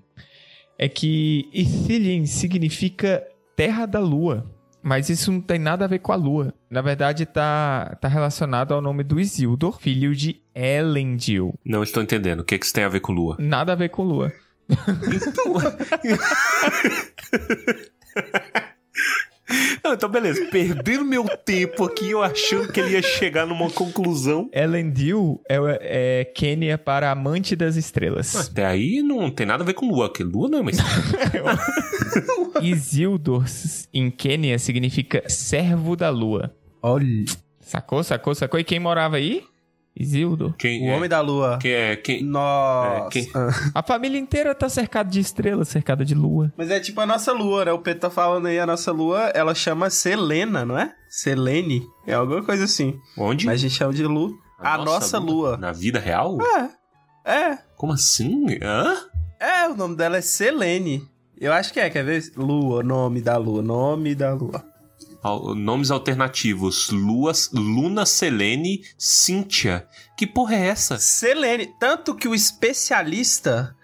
[0.77, 4.45] é que Ithilien significa terra da lua.
[4.81, 6.53] Mas isso não tem nada a ver com a lua.
[6.69, 11.53] Na verdade, tá, tá relacionado ao nome do Isildur, filho de Elendil.
[11.65, 12.39] Não estou entendendo.
[12.39, 13.35] O que, que isso tem a ver com lua?
[13.39, 14.31] Nada a ver com lua.
[19.83, 20.45] Não, então beleza.
[20.51, 24.49] Perdendo meu tempo aqui, eu achando que ele ia chegar numa conclusão.
[24.53, 28.35] Elendil é, é Quênia para amante das estrelas.
[28.35, 31.57] Até aí não tem nada a ver com lua, porque lua não é uma estrela.
[32.61, 33.45] Isildur
[33.93, 36.53] em Quênia significa servo da lua.
[36.81, 37.25] Olha.
[37.59, 38.59] Sacou, sacou, sacou?
[38.59, 39.43] E quem morava aí?
[39.99, 40.55] Isildur.
[40.57, 40.95] Quem O é?
[40.95, 41.59] Homem da Lua.
[41.61, 41.95] Quem é?
[41.97, 42.23] Quem...
[42.23, 43.05] Nossa.
[43.05, 43.29] É, quem-.
[43.75, 46.53] A família inteira tá cercada de estrelas, cercada de lua.
[46.57, 47.71] Mas é tipo a nossa lua, né?
[47.73, 50.95] O Pedro tá falando aí, a nossa lua, ela chama Selena, não é?
[51.09, 51.85] Selene.
[52.07, 52.97] É alguma coisa assim.
[53.17, 53.45] Onde?
[53.45, 54.31] Mas a gente chama de lua.
[54.57, 55.57] A, nossa, lua.
[55.57, 56.37] Na vida real?
[57.25, 57.31] É.
[57.31, 57.57] É.
[57.75, 58.45] Como assim?
[58.61, 58.97] Hã?
[59.39, 61.03] É, o nome dela é Selene.
[61.39, 62.31] Eu acho que é, quer ver?
[62.35, 64.63] Lua, nome da lua, nome da lua.
[65.55, 66.89] Nomes alternativos.
[66.91, 69.87] Lua, Luna Selene Cíntia.
[70.17, 70.97] Que porra é essa?
[70.97, 71.67] Selene.
[71.79, 73.75] Tanto que o especialista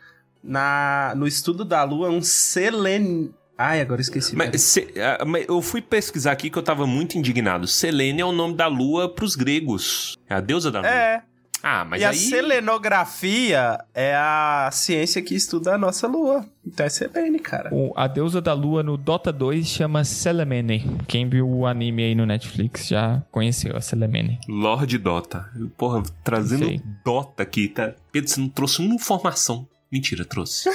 [0.44, 3.34] na, no estudo da lua é um Selene.
[3.58, 4.36] Ai, agora eu esqueci.
[4.36, 5.18] Mas, se- ah,
[5.48, 7.68] eu fui pesquisar aqui que eu tava muito indignado.
[7.68, 10.18] Selene é o nome da lua pros gregos.
[10.30, 10.90] É a deusa da lua.
[10.90, 11.24] É.
[11.68, 12.12] Ah, mas e aí...
[12.12, 16.46] a selenografia é a ciência que estuda a nossa lua.
[16.64, 17.74] Então é Selene, cara.
[17.74, 20.86] O- a deusa da lua no Dota 2 chama Selemene.
[21.08, 24.40] Quem viu o anime aí no Netflix já conheceu a Selemene.
[24.48, 25.50] Lorde Dota.
[25.76, 26.82] Porra, trazendo Sei.
[27.04, 27.94] Dota aqui, tá?
[28.12, 29.68] Pedro, você não trouxe uma informação.
[29.92, 30.70] Mentira, trouxe.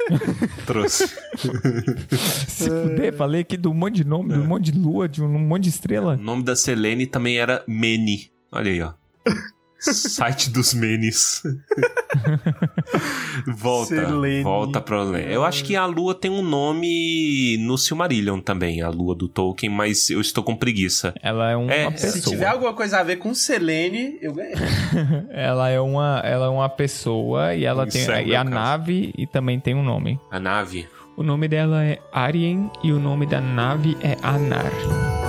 [0.66, 1.08] trouxe.
[2.48, 5.22] Se fuder, falei aqui de um monte de nome, de um monte de lua, de
[5.22, 6.16] um monte de O estrela.
[6.16, 8.30] nome da Selene também era Mene.
[8.50, 8.92] Olha aí, ó.
[9.82, 11.42] Site dos Menes.
[13.56, 14.42] volta, Selene.
[14.42, 14.96] volta pra...
[15.20, 19.70] Eu acho que a lua tem um nome no Silmarillion também, a lua do Tolkien,
[19.72, 21.12] mas eu estou com preguiça.
[21.22, 22.12] Ela é uma É, pessoa.
[22.12, 24.54] Se tiver alguma coisa a ver com Selene, eu ganhei.
[25.32, 28.44] Ela é uma, ela é uma pessoa e ela tem Isso é o e a
[28.44, 28.54] caso.
[28.54, 30.20] nave e também tem um nome.
[30.30, 30.86] A nave.
[31.16, 35.21] O nome dela é Arien e o nome da nave é Anar.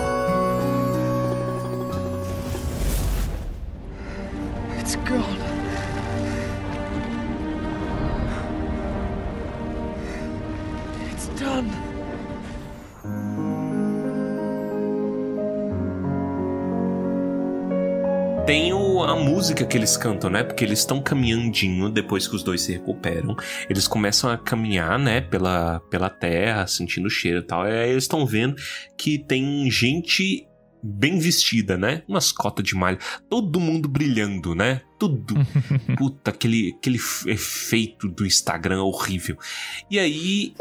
[18.46, 20.44] Tem o, a música que eles cantam, né?
[20.44, 23.38] Porque eles estão caminhandinho depois que os dois se recuperam.
[23.70, 25.22] Eles começam a caminhar, né?
[25.22, 27.66] Pela, pela terra, sentindo o cheiro e tal.
[27.66, 28.56] E aí eles estão vendo
[28.98, 30.46] que tem gente
[30.84, 32.04] bem vestida, né?
[32.06, 33.00] Umas cotas de malha.
[33.30, 34.82] Todo mundo brilhando, né?
[35.00, 35.36] Tudo.
[35.98, 39.38] Puta, aquele, aquele efeito do Instagram horrível.
[39.90, 40.54] E aí.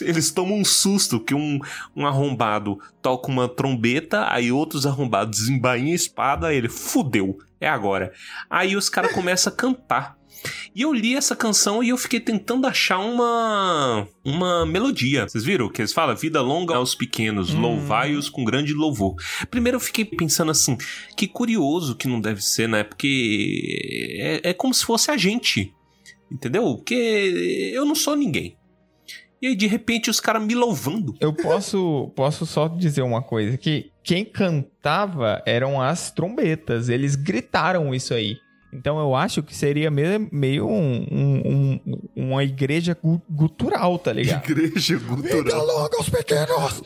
[0.00, 1.60] Eles tomam um susto que um,
[1.94, 7.68] um arrombado toca uma trombeta, aí outros arrombados desembainham a espada, aí ele fudeu, é
[7.68, 8.12] agora.
[8.50, 10.16] Aí os caras começam a cantar.
[10.74, 15.26] E eu li essa canção e eu fiquei tentando achar uma uma melodia.
[15.26, 16.14] Vocês viram que eles falam?
[16.16, 19.14] Vida longa aos pequenos, louvai-os com grande louvor.
[19.50, 20.76] Primeiro eu fiquei pensando assim,
[21.16, 22.82] que curioso que não deve ser, né?
[22.82, 25.72] Porque é, é como se fosse a gente.
[26.30, 26.76] Entendeu?
[26.76, 28.56] Porque eu não sou ninguém.
[29.44, 31.14] E aí, de repente, os caras me louvando.
[31.20, 37.94] Eu posso, posso só dizer uma coisa, que quem cantava eram as trombetas, eles gritaram
[37.94, 38.38] isso aí.
[38.72, 44.14] Então eu acho que seria meio, meio um, um- um- uma igreja gu- gutural, tá
[44.14, 44.48] ligado?
[44.50, 45.66] Igreja cultural.
[45.66, 46.82] longa aos pequenos!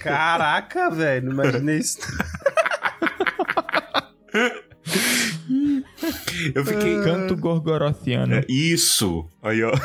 [0.00, 1.98] Caraca, velho, não imaginei isso.
[6.54, 7.02] Eu fiquei.
[7.02, 8.42] Canto gorgorothiano.
[8.48, 9.28] Isso!
[9.42, 9.72] Aí, ó.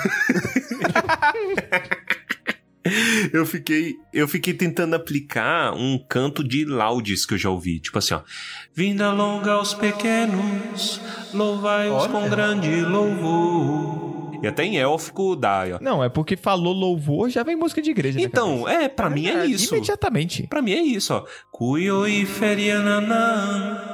[3.31, 7.79] Eu fiquei, eu fiquei tentando aplicar um canto de laudes que eu já ouvi.
[7.79, 8.21] Tipo assim, ó.
[8.73, 10.99] Vinda longa aos pequenos,
[11.31, 14.20] louvai-os com grande louvor.
[14.41, 15.77] E até em élfico dá, ó.
[15.81, 18.19] Não, é porque falou louvor, já vem música de igreja.
[18.19, 19.75] Então, é, pra mim é isso.
[19.75, 20.47] Imediatamente.
[20.47, 21.25] Pra mim é isso, ó.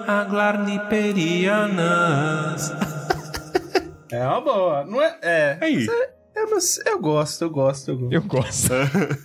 [0.08, 2.74] Aglarniperianas.
[4.10, 4.86] É uma boa.
[4.86, 5.18] Não é.
[5.22, 5.58] É.
[5.60, 5.86] Aí.
[6.34, 8.14] É, mas eu gosto, eu gosto, eu gosto.
[8.14, 8.74] Eu gosto.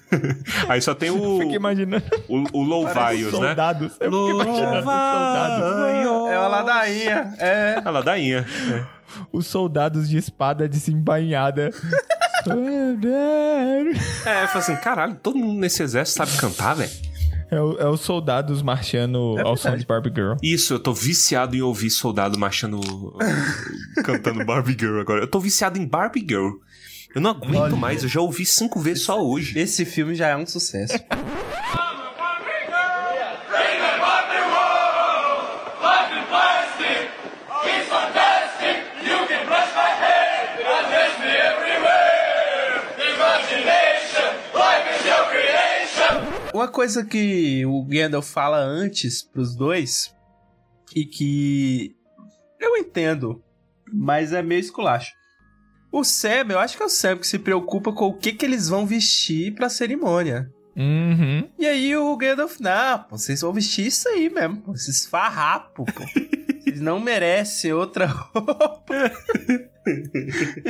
[0.68, 3.48] Aí só tem o, Fico imaginando o, o Louvaios, né?
[3.48, 3.92] soldados.
[4.00, 5.64] Eu fico imaginando os soldados.
[6.32, 7.34] É uma ladainha.
[7.38, 7.82] É.
[7.84, 8.46] A ladainha.
[9.32, 11.70] Os soldados de espada desembainhada.
[14.26, 16.90] É, fala assim, caralho, todo mundo nesse exército sabe cantar, velho.
[17.50, 20.34] É, o- é os soldados marchando É ao som de Barbie Girl.
[20.42, 22.80] Isso, eu tô viciado em ouvir soldado marchando.
[24.04, 25.20] cantando Barbie Girl agora.
[25.20, 26.52] Eu tô viciado em Barbie Girl.
[27.14, 29.58] Eu não aguento mais, eu já ouvi cinco vezes só hoje.
[29.58, 30.94] Esse filme já é um sucesso.
[46.62, 50.14] Uma coisa que o Gandalf fala antes pros dois
[50.94, 51.92] e que
[52.60, 53.42] eu entendo,
[53.92, 55.12] mas é meio esculacho.
[55.90, 58.46] O Sam, eu acho que é o Sam que se preocupa com o que, que
[58.46, 60.48] eles vão vestir pra cerimônia.
[60.76, 61.50] Uhum.
[61.58, 66.04] E aí o Gandalf, não, vocês vão vestir isso aí mesmo, esses farrapos, pô.
[66.64, 69.12] Eles não merecem outra roupa.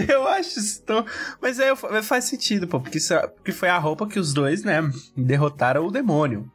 [0.09, 1.05] eu acho isso tão...
[1.41, 4.33] Mas aí eu- faz sentido, pô, porque, isso é- porque foi a roupa que os
[4.33, 4.81] dois, né,
[5.17, 6.51] derrotaram o demônio.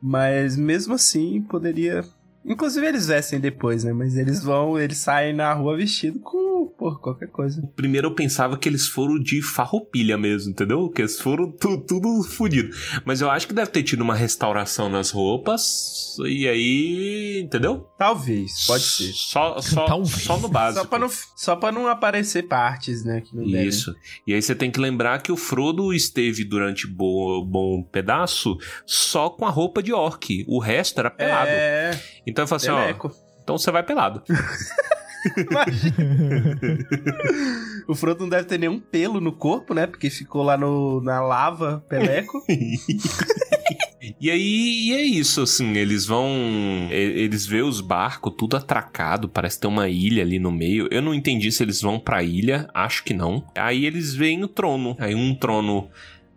[0.00, 2.04] Mas mesmo assim, poderia...
[2.44, 6.96] Inclusive eles vestem depois, né, mas eles vão, eles saem na rua vestido com, pô,
[6.96, 7.62] qualquer coisa.
[7.76, 10.88] Primeiro eu pensava que eles foram de farroupilha mesmo, entendeu?
[10.88, 12.74] Que eles foram tu- tudo fodido.
[13.04, 16.16] Mas eu acho que deve ter tido uma restauração nas roupas.
[16.26, 17.40] E aí.
[17.44, 17.86] Entendeu?
[17.98, 19.12] Talvez, pode ser.
[19.12, 20.22] Só, só, Talvez.
[20.22, 20.82] só no básico.
[20.84, 23.68] Só pra, não, só pra não aparecer partes, né, que não devem.
[23.68, 23.94] Isso.
[24.26, 29.28] E aí você tem que lembrar que o Frodo esteve durante bo bom pedaço só
[29.30, 30.44] com a roupa de orc.
[30.48, 31.48] O resto era pelado.
[31.50, 33.10] É, Então eu falo assim, ó.
[33.42, 34.22] Então você vai pelado.
[37.88, 39.86] O Frodo não deve ter nenhum pelo no corpo, né?
[39.86, 42.40] Porque ficou lá no, na lava, peleco.
[44.20, 46.28] E aí e é isso, assim, eles vão.
[46.90, 50.88] Eles vê os barcos tudo atracado, parece ter uma ilha ali no meio.
[50.90, 53.44] Eu não entendi se eles vão pra ilha, acho que não.
[53.56, 54.96] Aí eles veem o trono.
[54.98, 55.90] Aí um trono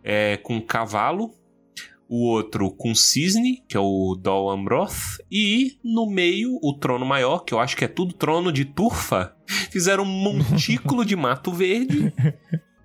[0.03, 1.33] é com cavalo,
[2.13, 7.39] o outro com cisne, que é o Dol Amroth, e no meio o trono maior,
[7.45, 9.33] que eu acho que é tudo trono de turfa.
[9.71, 12.13] Fizeram um montículo de mato verde.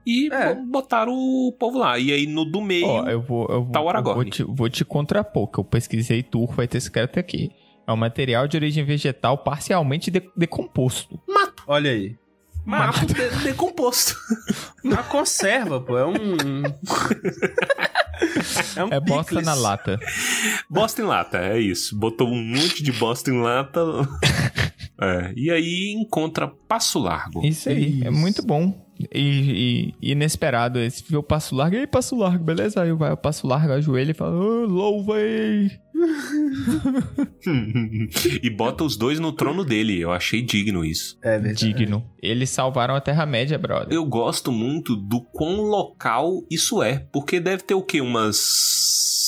[0.09, 0.55] E É.
[0.55, 1.99] botaram o povo lá.
[1.99, 2.87] E aí no do meio.
[2.87, 4.15] Ó, eu vou, eu vou, Tá o eu Aragorn.
[4.23, 7.51] vou, te, vou te contrapor, que eu pesquisei turco, vai ter escrito aqui.
[7.85, 11.19] É um material de origem vegetal parcialmente de- decomposto.
[11.67, 12.15] Olha aí.
[12.67, 14.15] Mato de- decomposto.
[14.85, 15.97] Uma conserva, pô.
[15.97, 16.15] É um.
[18.77, 19.99] é um É bosta na lata.
[20.69, 21.97] Bosta em lata, é isso.
[21.97, 23.81] Botou um monte de bosta em lata.
[24.99, 27.45] É, e aí encontra Passo Largo.
[27.45, 28.13] Isso aí, é Isso.
[28.13, 28.86] muito bom.
[29.15, 30.79] E, e- inesperado.
[30.79, 31.77] Esse viu o passo largo.
[31.77, 32.83] E aí, passo largo, beleza?
[32.83, 35.71] Aí vai o passo largo, ajoelha e fala: "Ah, louvei!
[38.43, 40.01] e bota os dois no trono dele.
[40.01, 41.19] Eu achei digno isso.
[41.23, 41.73] É verdade.
[41.73, 42.05] Digno.
[42.23, 43.93] Eles salvaram a Terra-média, brother.
[43.93, 47.07] Eu gosto muito do quão local isso é.
[47.13, 48.01] Porque deve ter o quê?
[48.01, 48.37] Umas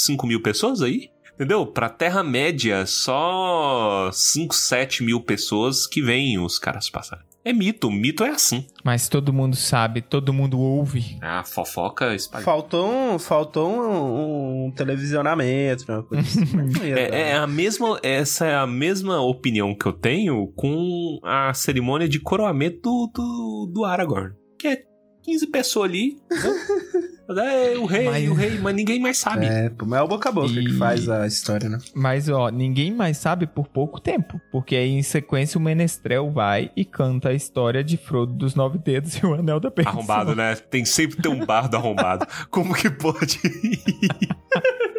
[0.07, 1.11] 5 mil pessoas aí?
[1.35, 1.65] Entendeu?
[1.67, 7.25] Pra Terra-média, só 5, 7 mil pessoas que veem os caras passarem.
[7.49, 8.67] É mito, mito é assim.
[8.85, 11.17] Mas todo mundo sabe, todo mundo ouve.
[11.23, 12.45] A fofoca espalhada.
[12.45, 16.45] Faltou um, faltou um, um televisionamento, uma coisa assim.
[16.95, 22.07] É, é a mesma, essa é a mesma opinião que eu tenho com a cerimônia
[22.07, 24.35] de coroamento do, do, do Aragorn.
[24.59, 24.83] Que é
[25.29, 26.17] 15 pessoas ali.
[26.31, 26.39] né?
[27.29, 29.45] Mas é o rei, Mas- o rei, mas ninguém mais sabe.
[29.45, 31.79] É, mas é o boca a boca E- que faz a história, né?
[31.95, 34.41] Mas, ó, ninguém mais sabe por pouco tempo.
[34.51, 38.79] Porque aí, em sequência, o Menestrel vai e canta a história de Frodo dos Nove
[38.79, 39.99] Dedos e o Anel da Perdição.
[39.99, 40.55] Arrombado, né?
[40.57, 42.27] Tem sempre ter um bardo arrombado.
[42.51, 43.39] Como que pode?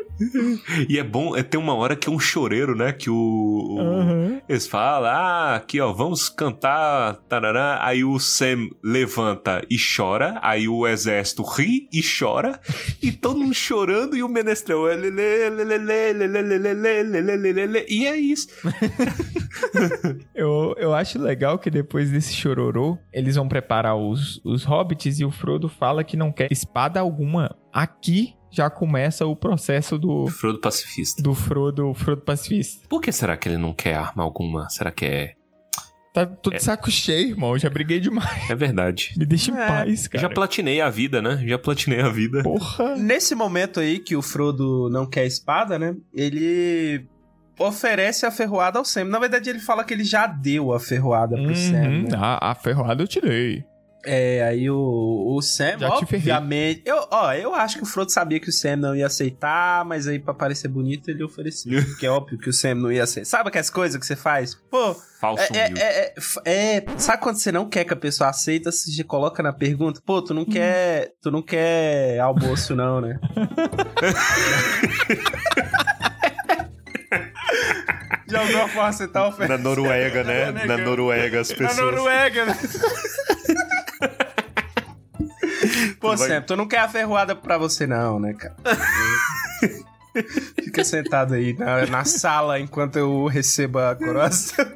[0.88, 2.91] e é bom, é, tem uma hora que é um choreiro, né?
[2.91, 3.15] Que o.
[3.15, 4.41] o uhum.
[4.47, 7.79] Eles falam, ah, aqui ó, vamos cantar, tarará.
[7.82, 10.39] Aí o Sam levanta e chora.
[10.41, 12.60] Aí o exército ri e chora.
[13.01, 14.86] E todo mundo chorando e o menestrel.
[17.88, 18.47] E é isso.
[20.36, 25.25] eu, eu acho legal que depois desse chororô, eles vão preparar os, os hobbits e
[25.25, 30.60] o Frodo fala que não quer espada alguma aqui já começa o processo do, Frodo
[30.60, 31.22] pacifista.
[31.22, 32.88] do Frodo, Frodo pacifista.
[32.90, 34.70] Por que será que ele não quer arma alguma?
[34.70, 35.34] Será que é
[36.12, 37.56] Tá tô de saco cheio, irmão.
[37.58, 38.50] Já briguei demais.
[38.50, 39.14] É verdade.
[39.16, 39.68] Me deixa em É.
[39.68, 40.22] paz, cara.
[40.24, 41.43] Já platinei a vida, né?
[41.45, 42.41] Já platinei a vida.
[42.41, 42.95] Porra.
[42.95, 45.95] Nesse momento aí que o Frodo não quer a espada, né?
[46.12, 47.06] Ele
[47.60, 49.06] oferece a ferroada ao Sam.
[49.06, 51.74] Na verdade, ele fala que ele já deu a ferroada pro Sam.
[51.78, 52.02] Uhum.
[52.04, 52.18] né?
[52.18, 53.64] a, a ferroada eu tirei.
[54.06, 56.82] É, aí o, o Sam, Já obviamente.
[56.86, 60.08] Eu, ó, eu acho que o Frodo sabia que o Sam não ia aceitar, mas
[60.08, 61.84] aí pra parecer bonito ele ofereceu.
[61.84, 63.30] porque é óbvio que o Sam não ia aceitar.
[63.30, 64.56] Sabe aquelas coisas que você faz?
[64.56, 66.14] Pô, Falso é, é,
[66.45, 70.02] é, é- Sabe quando você não quer que a pessoa aceita, você coloca na pergunta?
[70.06, 71.12] Pô, tu não quer.
[71.22, 73.20] Tu não quer almoço, não, né?
[78.28, 79.58] De alguma forma você tá oferecendo.
[79.58, 80.52] Na Noruega, né?
[80.66, 81.78] Na Noruega, as Na pessoas.
[81.78, 82.58] Noruega, né?
[85.99, 88.55] Pô, Tu vai- Sam, tu não quer a ferroada pra você, não, né, cara?
[90.64, 94.66] Fica sentado aí na, na sala enquanto eu recebo a coroação.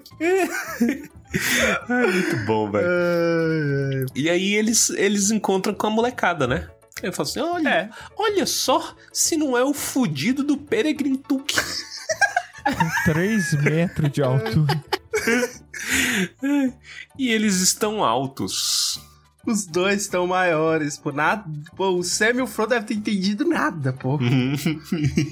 [1.90, 4.06] Muito bom, velho.
[4.16, 6.68] E aí eles, eles encontram com a molecada, né?
[7.02, 7.90] Ele fala assim: olha, É.
[8.16, 11.56] olha só se não é o fudido do Peregrine Took.
[13.06, 14.84] 3 metros de altura.
[17.18, 19.00] E eles estão altos.
[19.46, 21.12] Os dois estão maiores, pô.
[21.12, 21.44] Nada,
[21.76, 24.18] pô, o Sam e o Frodo devem ter entendido nada, pô.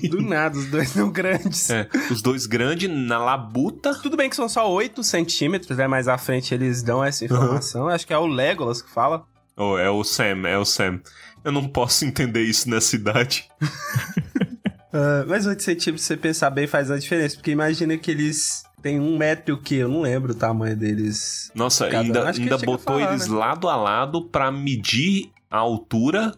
[0.09, 1.69] Do nada, os dois são grandes.
[1.69, 3.95] É, os dois grandes na labuta.
[3.95, 5.87] Tudo bem que são só 8 centímetros, né?
[5.87, 7.87] Mais à frente eles dão essa informação.
[7.87, 9.25] Acho que é o Legolas que fala.
[9.55, 10.99] Oh, é o Sam, é o Sam.
[11.43, 13.49] Eu não posso entender isso nessa idade.
[14.93, 17.35] Ah, mas 8 centímetros, se você pensar bem, faz a diferença.
[17.35, 19.75] Porque imagina que eles têm um metro e o quê?
[19.75, 21.51] Eu não lembro o tamanho deles.
[21.55, 23.35] Nossa, Cada ainda, que ainda a botou falar, eles né?
[23.37, 26.33] lado a lado pra medir a altura.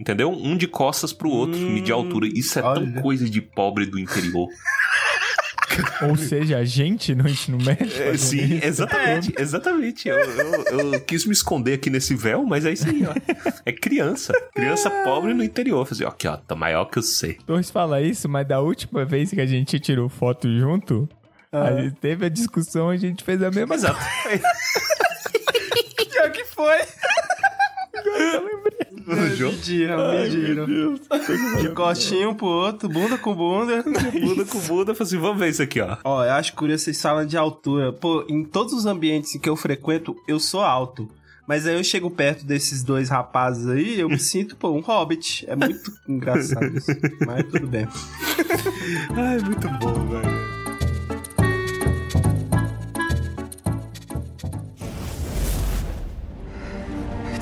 [0.00, 0.30] Entendeu?
[0.30, 2.28] Um de costas pro outro, Hum, medir a altura.
[2.28, 2.80] Isso é olha.
[2.92, 4.48] tão coisa de pobre do interior.
[6.08, 7.86] Ou seja, a gente no ensino médio.
[7.86, 8.66] É, fazendo sim, isso.
[8.66, 10.08] exatamente, exatamente.
[10.08, 13.12] Eu, eu- eu quis me esconder aqui nesse véu, mas é isso aí, ó.
[13.66, 14.32] É criança.
[14.54, 15.86] Criança pobre no interior.
[15.86, 17.38] Fazer, ó, aqui, ó, tá maior que eu sei.
[17.46, 21.08] Dois fala isso, mas da última vez que a gente tirou foto junto,
[21.52, 23.98] a gente teve a discussão, a gente fez a mesma Exato.
[26.10, 26.78] Pior que foi.
[29.36, 29.52] João?
[29.52, 30.66] Mediram, mediram.
[31.60, 33.82] De costinho pro outro, bunda com bunda.
[33.82, 35.96] Bunda com bunda, falei assim, vamos ver isso aqui, ó.
[36.04, 37.92] Ó, eu acho curioso vocês falam de altura.
[37.92, 41.08] Pô, em todos os ambientes em que eu frequento, eu sou alto.
[41.46, 45.46] Mas aí eu chego perto desses dois rapazes aí, eu me sinto, pô, um hobbit.
[45.48, 46.90] É muito engraçado isso.
[47.26, 47.88] Mas tudo bem.
[49.16, 50.37] Ai, muito bom, velho.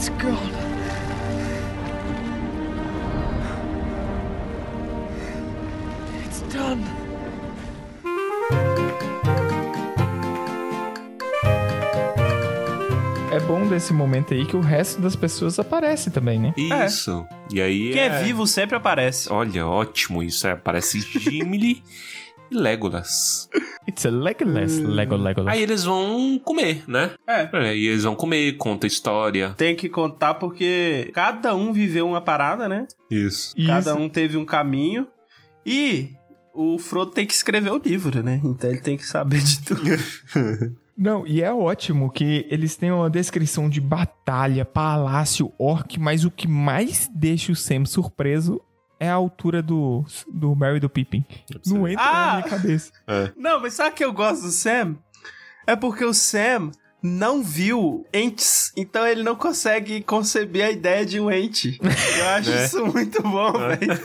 [0.07, 0.53] It's gone.
[6.25, 6.85] It's done.
[13.33, 16.55] É bom desse momento aí que o resto das pessoas aparece também, né?
[16.57, 17.27] Isso.
[17.53, 19.29] E aí Quem é vivo sempre aparece.
[19.33, 20.47] Olha, ótimo isso.
[20.47, 21.83] É, parece Gimli
[22.51, 23.49] e Legolas.
[23.88, 25.53] It's a Legolas, Lego Legolas.
[25.53, 27.12] Aí eles vão comer, né?
[27.26, 27.49] É.
[27.53, 29.55] É, e eles vão comer, conta história.
[29.57, 32.86] Tem que contar porque cada um viveu uma parada, né?
[33.11, 33.55] Isso.
[33.66, 34.01] Cada Isso.
[34.01, 35.07] um teve um caminho.
[35.64, 36.11] E
[36.53, 38.40] o Frodo tem que escrever o livro, né?
[38.44, 39.82] Então ele tem que saber de tudo.
[40.97, 46.30] Não, e é ótimo que eles têm uma descrição de batalha, palácio, orc, mas o
[46.30, 48.62] que mais deixa o Sam surpreso
[48.99, 51.24] é a altura do, do Merry e do Pippin.
[51.66, 52.26] Não entra Ah!
[52.26, 52.92] na minha cabeça.
[53.36, 54.97] Não, mas sabe que eu gosto do Sam?
[55.66, 56.70] É porque o Sam
[57.03, 61.78] não viu entes, então ele não consegue conceber a ideia de um ente.
[61.82, 62.64] Eu acho É.
[62.64, 64.01] isso muito bom, velho.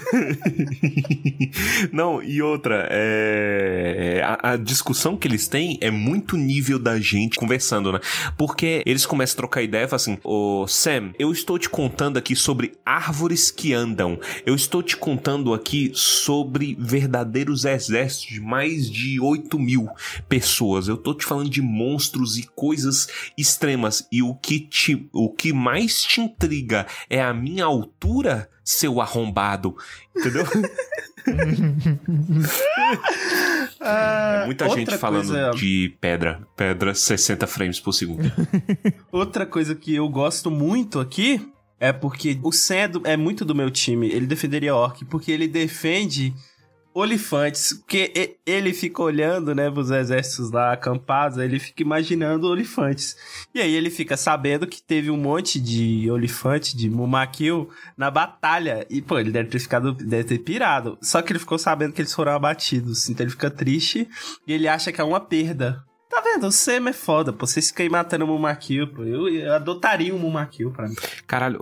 [1.92, 4.22] Não, e outra, é...
[4.24, 8.00] a, a discussão que eles têm é muito nível da gente conversando, né?
[8.38, 12.18] Porque eles começam a trocar ideia e falam assim: Ô Sam, eu estou te contando
[12.18, 14.20] aqui sobre árvores que andam.
[14.46, 19.90] Eu estou te contando aqui sobre verdadeiros exércitos de mais de 8 mil
[20.30, 20.88] pessoas.
[20.88, 22.81] Eu tô te falando de monstros e coisas
[23.38, 24.08] extremas.
[24.12, 29.76] E o que, te, o que mais te intriga é a minha altura, seu arrombado.
[30.16, 30.46] Entendeu?
[33.80, 36.42] Ah, Muita outra gente falando coisa- de pedra.
[36.56, 38.32] Pedra 60 frames por segundo.
[39.12, 41.42] Outra coisa que eu gosto muito aqui
[41.80, 42.76] é porque o Sam
[43.06, 44.08] é, é muito do meu time.
[44.10, 46.34] Ele defenderia Orc, porque ele defende
[46.94, 47.74] olifantes.
[47.74, 53.16] Porque ele fica olhando, né, pros exércitos lá acampados, ele fica imaginando olifantes.
[53.54, 58.86] E aí ele fica sabendo que teve um monte de olifante, de Mumakil, na batalha.
[58.90, 60.98] E, pô, ele deve ter ficado, deve ter pirado.
[61.02, 63.10] Só que ele ficou sabendo que eles foram abatidos.
[63.10, 64.08] Então ele fica triste
[64.48, 65.84] e ele acha que é uma perda.
[66.12, 66.46] Tá vendo?
[66.48, 67.48] O Sema é foda, pô.
[67.48, 69.04] Vocês ficam aí matando o Mumakil, pô.
[69.04, 70.96] Eu, eu adotaria um Mumakil pra mim.
[71.26, 71.58] Caralho,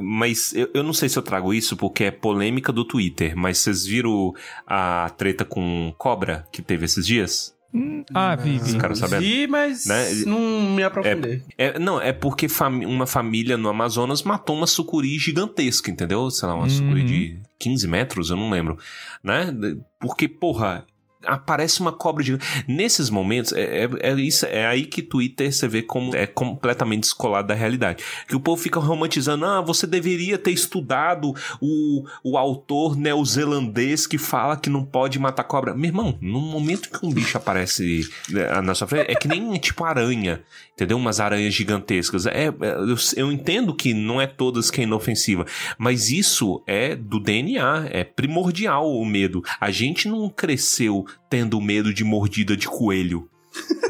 [0.00, 3.58] mas eu, eu não sei se eu trago isso porque é polêmica do Twitter, mas
[3.58, 4.32] vocês viram
[4.66, 7.56] a treta com Cobra que teve esses dias?
[7.74, 8.76] Hum, ah, vi, vi.
[8.78, 9.20] Os sabendo.
[9.20, 10.10] Vi, mas Né?
[10.26, 10.40] não
[10.74, 11.42] me aprofundei.
[11.58, 16.30] É, não, é porque fami- uma família no Amazonas matou uma sucuri gigantesca, entendeu?
[16.30, 16.70] Sei lá, uma Uhum.
[16.70, 18.78] sucuri de 15 metros, eu não lembro.
[19.22, 19.54] Né?
[20.00, 20.86] Porque, porra,
[21.24, 22.24] aparece uma cobra.
[22.66, 27.02] Nesses momentos, é, é, é isso, é aí que Twitter você vê como é completamente
[27.02, 28.02] descolado da realidade.
[28.26, 34.18] Que o povo fica romantizando, ah, você deveria ter estudado o, o autor neozelandês que
[34.18, 35.74] fala que não pode matar cobra.
[35.74, 39.56] Meu irmão, no momento que um bicho aparece né, na sua frente, é que nem
[39.58, 40.42] tipo aranha
[40.78, 40.96] entendeu?
[40.96, 42.24] Umas aranhas gigantescas.
[42.26, 45.44] É, é, eu, eu entendo que não é todas que é inofensiva,
[45.76, 49.42] mas isso é do DNA, é primordial o medo.
[49.60, 53.28] A gente não cresceu tendo medo de mordida de coelho.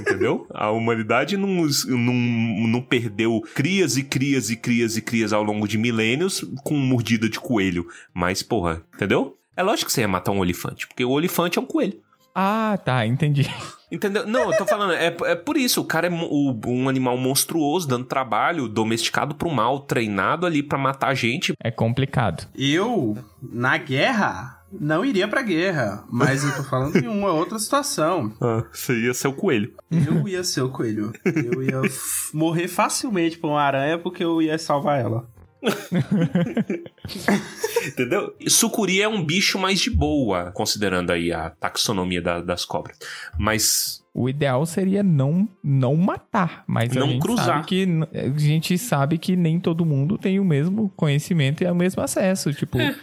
[0.00, 0.46] Entendeu?
[0.54, 1.48] A humanidade não,
[1.88, 2.14] não,
[2.68, 7.28] não perdeu crias e crias e crias e crias ao longo de milênios com mordida
[7.28, 7.86] de coelho.
[8.14, 9.36] Mas, porra, entendeu?
[9.56, 12.00] É lógico que você ia matar um olifante, porque o olifante é um coelho.
[12.34, 13.50] Ah, tá, entendi.
[13.90, 14.24] Entendeu?
[14.26, 17.88] Não, eu tô falando, é, é por isso, o cara é o- um animal monstruoso,
[17.88, 21.52] dando trabalho, domesticado pro mal, treinado ali pra matar gente.
[21.60, 22.46] É complicado.
[22.56, 26.04] Eu, na guerra, não iria pra guerra.
[26.10, 28.32] Mas eu tô falando em uma outra situação.
[28.40, 29.72] Ah, você ia ser o coelho.
[29.90, 31.12] Eu ia ser o coelho.
[31.24, 31.80] Eu ia
[32.32, 35.28] morrer facilmente por uma aranha porque eu ia salvar ela.
[37.86, 38.34] Entendeu?
[38.46, 42.96] Sucuri é um bicho mais de boa, considerando aí a taxonomia da- das cobras.
[43.38, 47.44] Mas O ideal seria não, não matar, mas a Não gente cruzar.
[47.44, 51.74] sabe que a gente sabe que nem todo mundo tem o mesmo conhecimento e o
[51.74, 52.96] mesmo acesso, tipo, é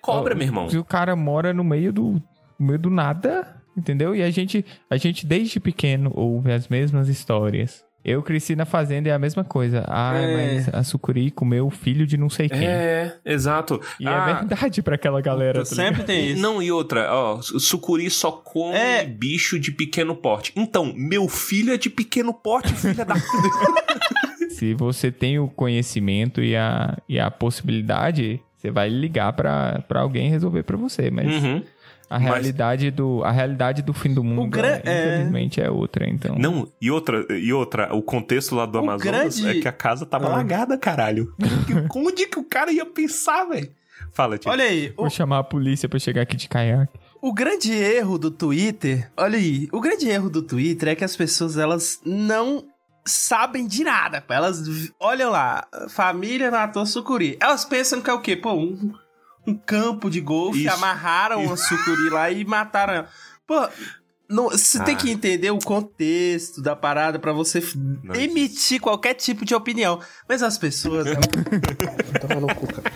[0.00, 0.68] cobra, Ó, meu irmão.
[0.68, 2.22] se o cara mora no meio do
[2.58, 4.14] no meio do nada, entendeu?
[4.14, 7.82] E a gente a gente desde pequeno ouve as mesmas histórias.
[8.02, 9.84] Eu cresci na fazenda e é a mesma coisa.
[9.86, 10.54] Ah, É.
[10.56, 12.66] mas a sucuri comeu o filho de não sei quem.
[12.66, 13.78] É, exato.
[14.00, 15.58] E Ah, é verdade pra aquela galera.
[15.58, 15.64] tá?
[15.66, 16.40] Sempre tem isso.
[16.40, 19.04] Não, e outra, ó, sucuri só come É.
[19.04, 20.50] bicho de pequeno porte.
[20.56, 23.16] Então, meu filho é de pequeno porte, filha da.
[24.50, 30.00] Se você tem o conhecimento e a, e a possibilidade, você vai ligar pra pra
[30.00, 31.10] alguém resolver pra você.
[31.10, 31.62] Mas Uhum.
[32.08, 35.14] a, Mas- realidade do, a realidade do fim do mundo, gran- é.
[35.14, 36.08] infelizmente, é outra.
[36.08, 39.68] Então, Não, e outra, e outra, o contexto lá do O Amazonas grande- é que
[39.68, 40.30] a casa tava Ah.
[40.36, 41.32] lagada, caralho.
[41.94, 43.70] Onde que o cara ia pensar, velho?
[44.12, 44.50] Fala, tio.
[44.50, 46.98] Olha aí, o, vou chamar a polícia pra chegar aqui de caiaque.
[47.22, 49.08] o grande erro do Twitter.
[49.16, 52.64] Olha aí, o grande erro do Twitter é que as pessoas elas não
[53.10, 54.20] sabem de nada.
[54.20, 54.32] pô.
[54.32, 54.62] Elas
[54.98, 57.36] olham lá, família matou sucuri.
[57.40, 58.36] Elas pensam que é o quê?
[58.36, 58.92] Pô, um,
[59.46, 60.74] um campo de golfe, Isso.
[60.74, 62.94] amarraram uma sucuri lá e mataram.
[62.94, 63.08] ela.
[63.46, 63.68] Pô,
[64.28, 64.98] não- você tem Ah.
[64.98, 67.60] que entender o contexto da parada pra você
[68.04, 70.00] Não, emitir qualquer tipo de opinião.
[70.28, 71.08] Mas as pessoas.
[72.20, 72.90] cara.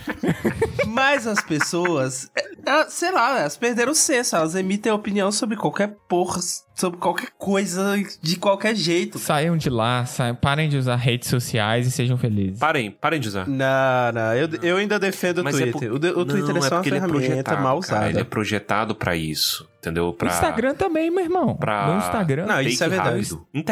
[0.87, 4.35] Mas as pessoas, é, elas, sei lá, elas perderam o senso.
[4.35, 6.39] Elas emitem opinião sobre qualquer porra,
[6.75, 9.17] sobre qualquer coisa, de qualquer jeito.
[9.17, 12.59] Saiam de lá, saiam, parem de usar redes sociais e sejam felizes.
[12.59, 13.47] Parem, parem de usar.
[13.47, 15.89] Não, não, eu, eu ainda defendo o Mas é Twitter.
[15.89, 17.95] por- O, de- o Twitter Não, é só uma porque ele ferramenta projetado, mal cara,
[17.97, 18.09] usada.
[18.09, 20.07] ele é projetado pra isso, entendeu?
[20.09, 21.55] O Pra, Instagram também, meu irmão.
[21.55, 21.87] pra...
[21.87, 22.45] Meu Instagram.
[22.45, 23.29] Não, isso é verdade.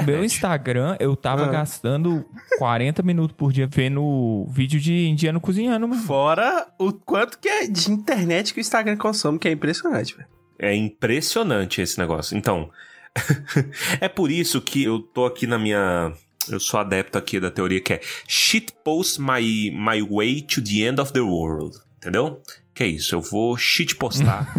[0.08, 1.50] Meu Instagram, eu tava Ah.
[1.50, 2.26] gastando
[2.58, 6.02] 40 minutos por dia vendo vídeo de indiano cozinhando, mano.
[6.04, 10.28] Fora o quanto que é de internet que o Instagram consome, que é impressionante, velho.
[10.60, 12.38] É impressionante esse negócio.
[12.38, 12.70] Então,
[14.02, 16.14] é por isso que eu tô aqui na minha.
[16.50, 21.00] Eu sou adepto aqui da teoria que é shitpost my, my way to the end
[21.00, 21.78] of the world.
[21.98, 22.42] Entendeu?
[22.74, 24.52] Que é isso, eu vou shitpostar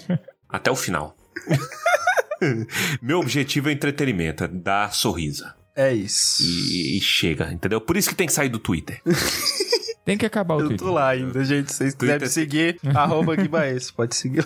[0.48, 1.16] até o final.
[3.00, 5.54] Meu objetivo é entretenimento, é dar sorrisa.
[5.76, 6.42] É isso.
[6.42, 7.80] E, e chega, entendeu?
[7.80, 9.00] Por isso que tem que sair do Twitter.
[10.04, 10.86] Tem que acabar o Eu Twitter.
[10.86, 11.70] tô lá ainda, gente.
[11.70, 13.90] Se vocês quiserem me seguir, arroba Guibaes.
[13.90, 14.44] Pode seguir.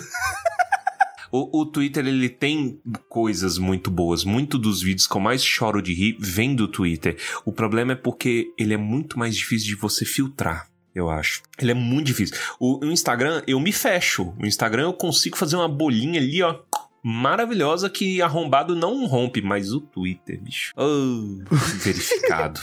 [1.37, 4.23] O, o Twitter, ele tem coisas muito boas.
[4.23, 7.17] Muito dos vídeos que eu mais choro de rir vem do Twitter.
[7.45, 10.69] O problema é porque ele é muito mais difícil de você filtrar.
[10.95, 11.43] Eu acho.
[11.59, 12.37] Ele é muito difícil.
[12.61, 14.33] O, o Instagram, eu me fecho.
[14.41, 16.61] O Instagram eu consigo fazer uma bolinha ali, ó.
[17.03, 20.73] Maravilhosa que arrombado não rompe, mas o Twitter, bicho.
[20.77, 21.43] Oh,
[21.83, 22.61] verificado.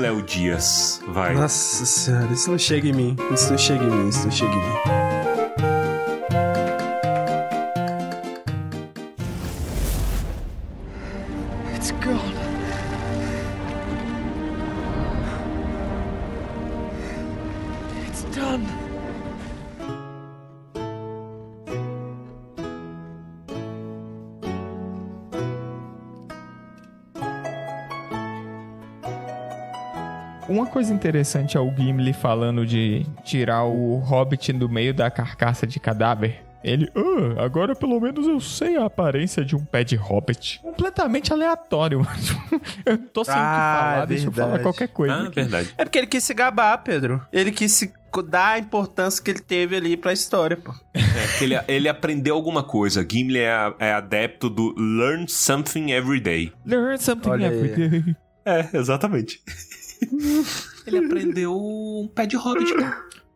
[0.00, 1.34] Léo Dias, vai.
[1.34, 3.16] Nossa senhora, isso não chega em mim.
[3.34, 5.17] Isso não chega em mim, isso não chega em mim.
[30.78, 35.80] Coisa interessante é o Gimli falando de tirar o Hobbit do meio da carcaça de
[35.80, 36.40] cadáver.
[36.62, 40.60] Ele, ah, agora pelo menos eu sei a aparência de um pé de hobbit.
[40.62, 42.06] Completamente aleatório.
[42.86, 45.14] eu tô sem o que Ah, falar, é deixa eu falar qualquer coisa.
[45.14, 45.34] Ah, aqui.
[45.34, 45.74] verdade.
[45.76, 47.20] É porque ele quis se gabar, Pedro.
[47.32, 47.92] Ele quis se
[48.28, 50.72] dar a importância que ele teve ali pra história, pô.
[50.94, 53.04] É que ele, ele aprendeu alguma coisa.
[53.10, 56.52] Gimli é, é adepto do learn something every day.
[56.64, 57.56] Learn something Olha aí.
[57.56, 58.16] every day.
[58.44, 59.42] É, exatamente.
[60.86, 62.72] Ele aprendeu um pé de hobbit.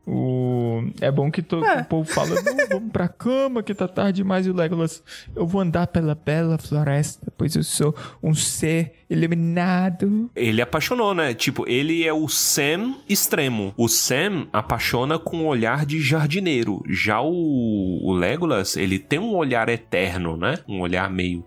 [0.05, 0.83] O...
[1.01, 1.61] É bom que to...
[1.61, 4.47] o povo fala, não, vamos pra cama que tá tarde demais.
[4.47, 5.03] E o Legolas,
[5.35, 10.29] eu vou andar pela bela floresta, pois eu sou um ser iluminado.
[10.35, 11.35] Ele apaixonou, né?
[11.35, 13.73] Tipo, ele é o Sam extremo.
[13.77, 16.83] O Sam apaixona com um olhar de jardineiro.
[16.89, 20.59] Já o, o Legolas, ele tem um olhar eterno, né?
[20.67, 21.47] Um olhar meio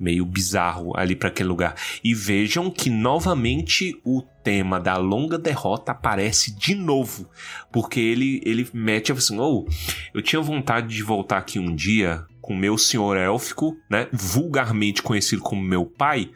[0.00, 1.76] meio bizarro ali pra aquele lugar.
[2.02, 7.28] E vejam que novamente o tema da longa derrota aparece de novo,
[7.70, 9.66] porque ele ele mete assim, oh,
[10.12, 15.42] eu tinha vontade de voltar aqui um dia com meu senhor élfico, né, vulgarmente conhecido
[15.42, 16.30] como meu pai,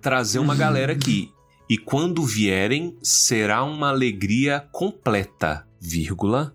[0.00, 1.30] trazer uma galera aqui.
[1.70, 6.54] E quando vierem, será uma alegria completa, vírgula,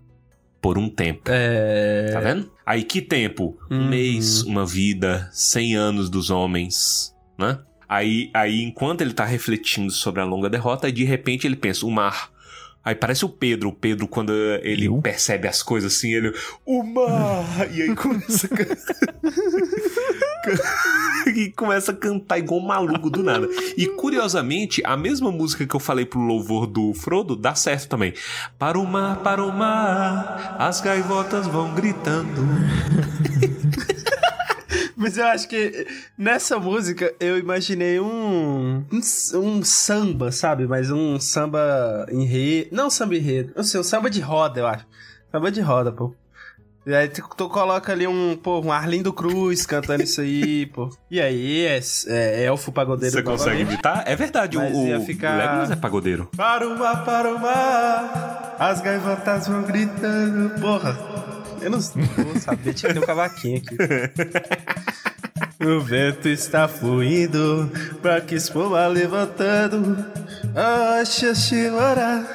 [0.60, 1.22] por um tempo.
[1.26, 2.10] É.
[2.12, 2.52] Tá vendo?
[2.64, 3.58] Aí que tempo?
[3.70, 3.88] Um Uhum.
[3.88, 7.58] mês, uma vida, 100 anos dos homens, né?
[7.92, 11.84] Aí, aí, enquanto ele tá refletindo sobre a longa derrota, aí de repente ele pensa,
[11.84, 12.30] o mar.
[12.84, 14.32] Aí parece o Pedro, o Pedro quando
[14.62, 14.96] ele Eu?
[15.02, 16.32] percebe as coisas assim, ele,
[16.64, 17.44] o mar!
[17.70, 18.64] E aí começa a can-
[21.36, 23.46] e começa a cantar igual um maluco do nada.
[23.76, 28.14] E curiosamente, a mesma música que eu falei pro louvor do Frodo dá certo também.
[28.58, 32.40] Para o mar, para o mar, as gaivotas vão gritando.
[35.00, 35.86] Mas eu acho que
[36.18, 39.00] nessa música eu imaginei um, um,
[39.38, 40.66] um samba, sabe?
[40.66, 42.68] Mas um samba enredo.
[42.70, 43.52] Não samba enredo.
[43.56, 44.86] Não sei, um samba de roda, eu acho.
[45.32, 46.14] Samba de roda, pô.
[46.86, 50.90] E aí tu, tu coloca ali um, pô, um Arlindo Cruz cantando isso aí, pô.
[51.10, 54.02] E aí é, é elfo pagodeiro Você consegue imitar?
[54.06, 56.28] É verdade, o, Mas o ia ficar- Legolas é pagodeiro.
[56.36, 60.58] Para o mar, para o mar, as gaivotas vão gritando.
[60.60, 60.98] Porra,
[61.60, 63.76] eu não, não vou saber, tinha que ter um cavaquinho aqui.
[65.62, 70.04] O vento está fluindo, pra que espuma levantando.
[71.02, 72.26] Oxa, chora,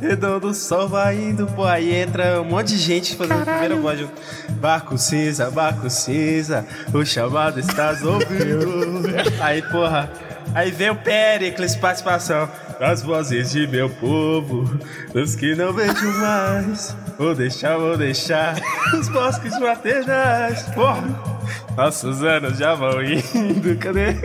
[0.00, 1.46] redondo o sol vai indo.
[1.48, 4.00] Pô, aí entra um monte de gente fazendo a primeira voz.
[4.00, 4.12] junto.
[4.52, 6.64] Barco cinza, barco cinza,
[6.94, 9.02] o chamado estás ouvindo.
[9.40, 10.10] Aí, porra,
[10.54, 12.48] aí vem o Péricles, participação.
[12.78, 14.64] Das vozes de meu povo,
[15.12, 16.96] dos que não vejo mais.
[17.18, 18.54] Vou deixar, vou deixar
[18.94, 20.62] os bosques maternais.
[20.74, 21.31] Porra,
[21.76, 24.16] nossos anos já vão indo, cadê?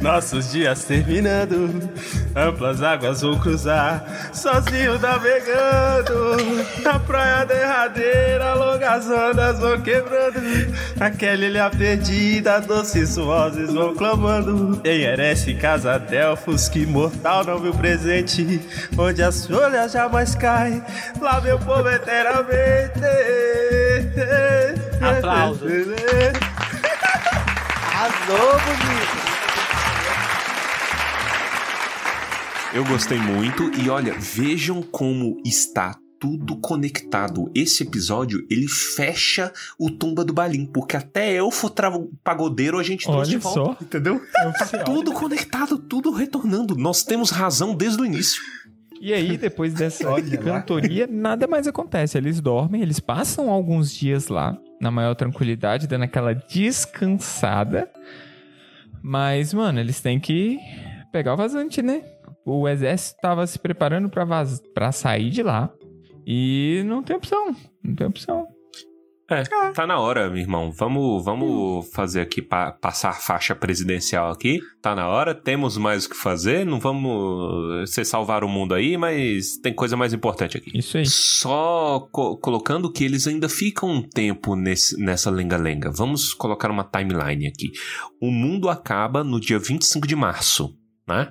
[0.00, 1.90] Nossos dias terminando,
[2.34, 6.36] amplas águas vou cruzar, sozinho navegando,
[6.82, 10.40] na praia derradeira, longas ondas vão quebrando,
[11.00, 17.74] aquela ilha perdida, doces vozes vão clamando, em Erece, casa Delfos, que mortal não viu
[17.74, 18.60] presente,
[18.96, 20.82] onde as folhas jamais caem,
[21.20, 23.00] lá meu povo eternamente.
[25.00, 25.68] Aplausos.
[27.98, 29.27] Arrasou, bonito.
[32.78, 37.50] Eu gostei muito e olha, vejam como está tudo conectado.
[37.52, 41.90] Esse episódio, ele fecha o Tumba do Balim, porque até elfo tra-
[42.22, 43.76] pagodeiro a gente trouxe de Olha volta.
[43.80, 43.84] só.
[43.84, 44.22] Entendeu?
[44.36, 44.84] É oficial.
[44.84, 46.76] Tudo conectado, tudo retornando.
[46.76, 48.40] Nós temos razão desde o início.
[49.00, 50.60] E aí, depois dessa Olha lá.
[50.60, 52.16] cantoria, nada mais acontece.
[52.16, 57.90] Eles dormem, eles passam alguns dias lá, na maior tranquilidade, dando aquela descansada.
[59.02, 60.60] Mas, mano, eles têm que
[61.10, 62.02] pegar o vazante, né?
[62.44, 64.60] O exército tava se preparando vaz...
[64.74, 65.70] pra sair de lá.
[66.26, 67.54] E não tem opção.
[67.82, 68.46] Não tem opção.
[69.30, 69.42] É,
[69.74, 70.72] tá na hora, meu irmão.
[70.72, 74.58] Vamos, vamos fazer aqui, pa- passar a faixa presidencial aqui.
[74.80, 76.64] Tá na hora, temos mais o que fazer.
[76.64, 80.70] Não vamos ser salvar o mundo aí, mas tem coisa mais importante aqui.
[80.74, 81.04] Isso aí.
[81.06, 85.90] Só co- colocando que eles ainda ficam um tempo nesse, nessa lenga-lenga.
[85.90, 87.70] Vamos colocar uma timeline aqui.
[88.22, 90.74] O mundo acaba no dia 25 de março,
[91.06, 91.28] né?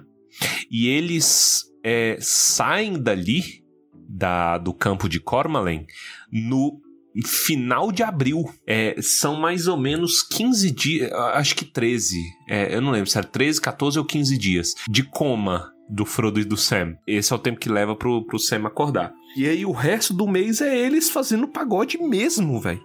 [0.70, 3.64] E eles é, saem dali,
[4.10, 5.86] da, do campo de Cormalen,
[6.32, 6.80] no
[7.26, 8.44] final de abril.
[8.66, 12.18] É, são mais ou menos 15 dias, acho que 13.
[12.48, 16.40] É, eu não lembro se era 13, 14 ou 15 dias de coma do Frodo
[16.40, 16.98] e do Sam.
[17.08, 19.14] Esse é o tempo que leva pro, pro Sam acordar.
[19.38, 22.82] E aí o resto do mês é eles fazendo pagode mesmo, velho.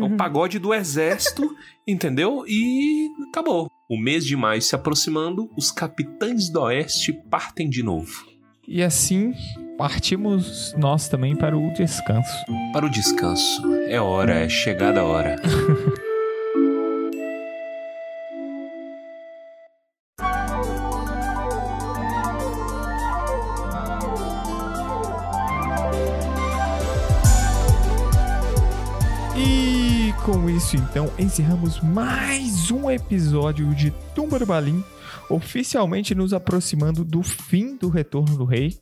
[0.00, 1.54] É o pagode do exército,
[1.86, 2.44] entendeu?
[2.46, 3.68] E acabou.
[3.90, 8.26] O mês de maio se aproximando, os capitães do oeste partem de novo.
[8.66, 9.32] E assim
[9.78, 12.44] partimos nós também para o descanso.
[12.70, 13.62] Para o descanso.
[13.86, 15.36] É hora, é chegada a hora.
[30.68, 34.84] isso, então, encerramos mais um episódio de Tumba do Balim,
[35.30, 38.76] oficialmente nos aproximando do fim do Retorno do Rei.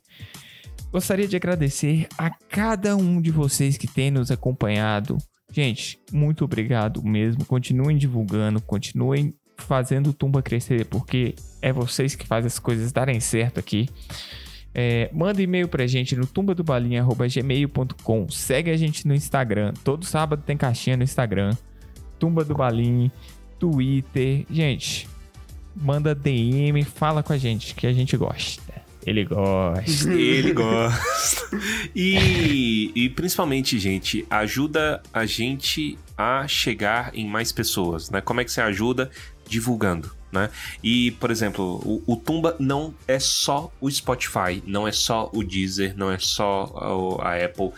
[0.91, 5.17] Gostaria de agradecer a cada um de vocês que tem nos acompanhado.
[5.49, 7.45] Gente, muito obrigado mesmo.
[7.45, 13.21] Continuem divulgando, continuem fazendo o Tumba crescer, porque é vocês que fazem as coisas darem
[13.21, 13.87] certo aqui.
[14.75, 18.29] É, manda e-mail pra gente no tumbadobalinha.gmail.com.
[18.29, 19.71] Segue a gente no Instagram.
[19.85, 21.55] Todo sábado tem caixinha no Instagram.
[22.19, 23.11] Tumba do Balinha,
[23.59, 24.45] Twitter.
[24.49, 25.07] Gente,
[25.75, 28.67] manda DM, fala com a gente, que a gente gosta.
[29.07, 30.11] Ele gosta.
[30.11, 31.49] Ele gosta.
[31.95, 38.19] E, e principalmente, gente, ajuda a gente a chegar em mais pessoas, né?
[38.19, 39.09] Como é que você ajuda?
[39.47, 40.49] Divulgando, né?
[40.83, 45.41] E, por exemplo, o, o Tumba não é só o Spotify, não é só o
[45.41, 47.71] Deezer, não é só a Apple.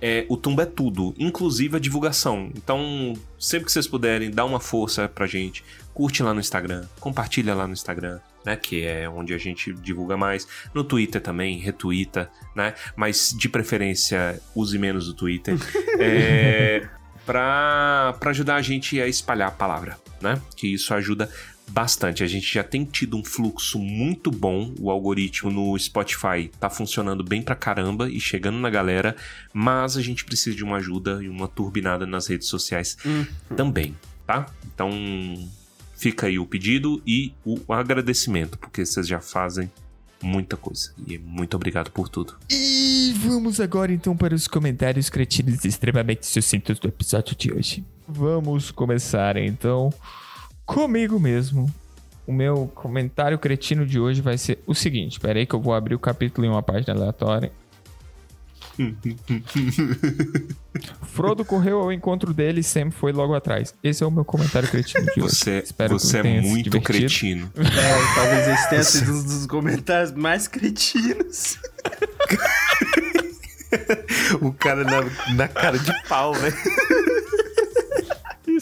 [0.00, 2.50] É, o Tumba é tudo, inclusive a divulgação.
[2.54, 5.64] Então, sempre que vocês puderem, dá uma força pra gente.
[5.92, 8.56] Curte lá no Instagram, compartilha lá no Instagram, né?
[8.56, 10.46] Que é onde a gente divulga mais.
[10.72, 12.74] No Twitter também, retuita, né?
[12.96, 15.58] Mas de preferência, use menos o Twitter.
[15.98, 16.88] é,
[17.26, 20.40] pra, pra ajudar a gente a espalhar a palavra, né?
[20.56, 21.30] Que isso ajuda
[21.70, 22.22] bastante.
[22.22, 24.74] A gente já tem tido um fluxo muito bom.
[24.78, 29.16] O algoritmo no Spotify tá funcionando bem pra caramba e chegando na galera,
[29.52, 32.96] mas a gente precisa de uma ajuda e uma turbinada nas redes sociais
[33.56, 33.96] também,
[34.26, 34.46] tá?
[34.74, 34.90] Então
[35.96, 39.70] fica aí o pedido e o agradecimento, porque vocês já fazem
[40.22, 40.92] muita coisa.
[41.06, 42.36] E muito obrigado por tudo.
[42.50, 47.84] E vamos agora então para os comentários cretinos extremamente sucintos do episódio de hoje.
[48.08, 49.92] Vamos começar então
[50.74, 51.68] comigo mesmo.
[52.26, 55.74] O meu comentário cretino de hoje vai ser o seguinte: pera aí que eu vou
[55.74, 57.50] abrir o capítulo em uma página aleatória.
[61.02, 63.74] Frodo correu ao encontro dele e Sam foi logo atrás.
[63.82, 65.34] Esse é o meu comentário cretino de hoje.
[65.36, 66.82] Você, Espero que você é muito divertido.
[66.82, 67.52] cretino.
[67.56, 71.58] É, talvez esse tenha sido um dos comentários mais cretinos.
[74.40, 76.52] O cara na, na cara de pau, né?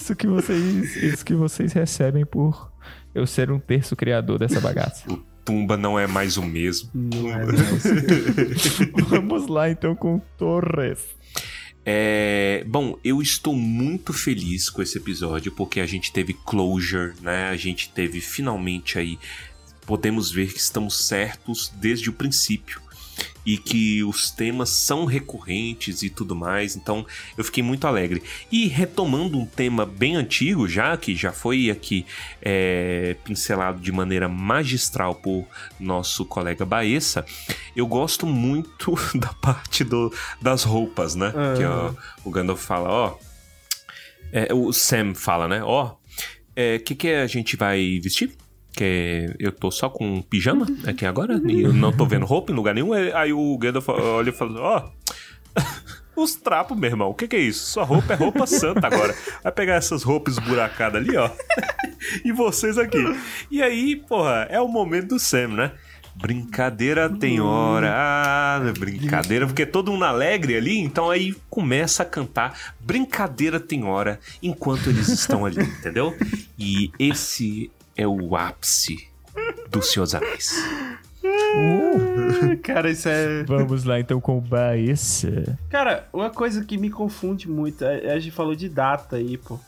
[0.09, 2.73] Isso que vocês, isso que vocês recebem por
[3.15, 5.05] eu ser um terço criador dessa bagaça.
[5.45, 6.91] Tumba não é mais o mesmo.
[9.07, 11.05] Vamos lá então com Torres.
[11.85, 17.51] É, bom, eu estou muito feliz com esse episódio porque a gente teve closure, né?
[17.51, 19.19] A gente teve finalmente aí
[19.85, 22.81] podemos ver que estamos certos desde o princípio
[23.49, 26.77] e que os temas são recorrentes e tudo mais.
[26.77, 28.23] Então, eu fiquei muito alegre.
[28.53, 32.05] E retomando um tema bem antigo já, que já foi aqui
[32.43, 35.47] é, pincelado de maneira magistral por
[35.81, 37.25] nosso colega Baessa,
[37.75, 41.33] eu gosto muito da parte do, das roupas, né?
[41.57, 41.95] Que ó,
[42.27, 43.17] o Gandalf fala, ó.
[44.31, 45.63] é, o Sam fala, né?
[45.65, 48.37] Ó, o que, que a gente vai vestir?
[48.79, 52.53] Que eu tô só com um pijama aqui agora e eu não tô vendo roupa
[52.53, 52.93] em lugar nenhum.
[52.93, 54.91] Aí o Gandalf olha e fala: Ó,
[56.15, 57.11] os trapos, meu irmão.
[57.11, 57.73] O que, que é isso?
[57.73, 59.13] Sua roupa é roupa santa agora.
[59.43, 61.29] Vai pegar essas roupas esburacadas ali, ó.
[62.25, 63.05] e vocês aqui.
[63.51, 65.73] E aí, porra, é o momento do Sam, né?
[66.15, 67.93] Brincadeira tem hora.
[67.93, 74.21] Ah, brincadeira, porque todo mundo alegre ali, então aí começa a cantar Brincadeira tem hora
[74.41, 76.17] enquanto eles estão ali, entendeu?
[76.57, 79.09] E esse é o ápice
[79.71, 80.55] dos Anéis.
[82.63, 83.43] Cara, isso é.
[83.43, 85.59] Vamos lá então com Baessa.
[85.69, 89.59] Cara, uma coisa que me confunde muito, a a gente falou de data aí, pô.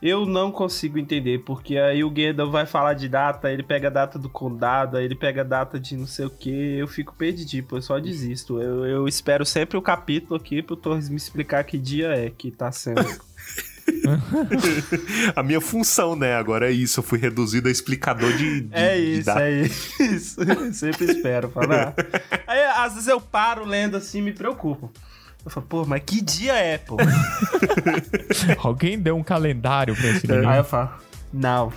[0.00, 3.90] Eu não consigo entender, porque aí o Gandalf vai falar de data, ele pega a
[3.90, 7.12] data do condado, aí ele pega a data de não sei o que, eu fico
[7.16, 8.60] perdido, pô, eu só desisto.
[8.60, 12.50] Eu, eu espero sempre o capítulo aqui pro Torres me explicar que dia é que
[12.50, 13.00] tá sendo.
[15.36, 16.34] A minha função, né?
[16.36, 17.00] Agora é isso.
[17.00, 18.62] Eu fui reduzido a explicador de.
[18.62, 19.42] de É de isso, data.
[19.42, 20.40] é isso.
[20.42, 21.94] Eu sempre espero falar.
[22.46, 24.92] Aí às vezes eu paro lendo assim e me preocupo.
[25.44, 26.96] Eu falo, pô, mas que dia é, pô?
[28.58, 30.48] Alguém deu um calendário pra esse menino.
[30.48, 30.90] Aí eu falo,
[31.32, 31.72] não,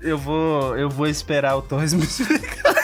[0.00, 2.74] eu vou, eu vou esperar o Torres me explicar.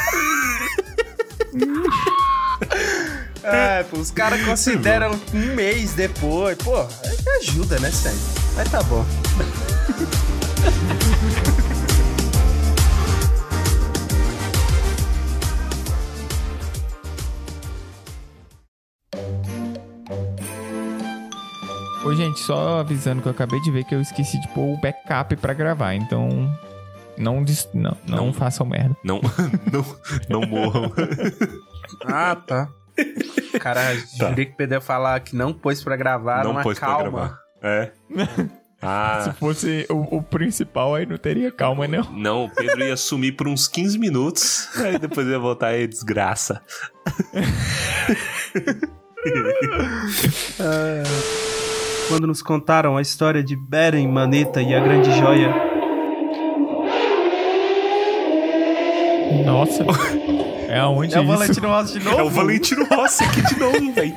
[3.42, 6.56] É, pô, os caras consideram um mês depois.
[6.58, 6.86] Pô,
[7.40, 8.18] ajuda, né, sério?
[8.56, 9.04] Mas tá bom.
[22.06, 24.80] Oi gente, só avisando que eu acabei de ver que eu esqueci de pôr o
[24.80, 26.28] backup pra gravar, então.
[27.18, 27.44] Não,
[27.74, 28.96] não, não, não façam merda.
[29.04, 29.20] Não,
[29.70, 29.84] não,
[30.40, 30.92] não morram.
[32.06, 32.68] ah, tá.
[33.60, 33.80] Cara,
[34.18, 34.28] tá.
[34.28, 36.96] jurei que o Pedro falar que não pôs pra gravar, não uma pôs calma.
[36.96, 37.45] Pra gravar.
[37.66, 37.90] É.
[38.78, 42.02] Se Ah, fosse o, o principal, aí não teria calma, não.
[42.12, 46.60] não, o Pedro ia sumir por uns 15 minutos, aí depois ia voltar aí, desgraça.
[52.08, 55.52] Quando nos contaram a história de Beren, Maneta e a Grande Joia,
[59.44, 59.84] Nossa.
[60.68, 61.32] É aonde é o isso?
[61.32, 62.18] Valentino Rossi de novo?
[62.18, 64.16] É o Valentino Rossi aqui de novo, velho.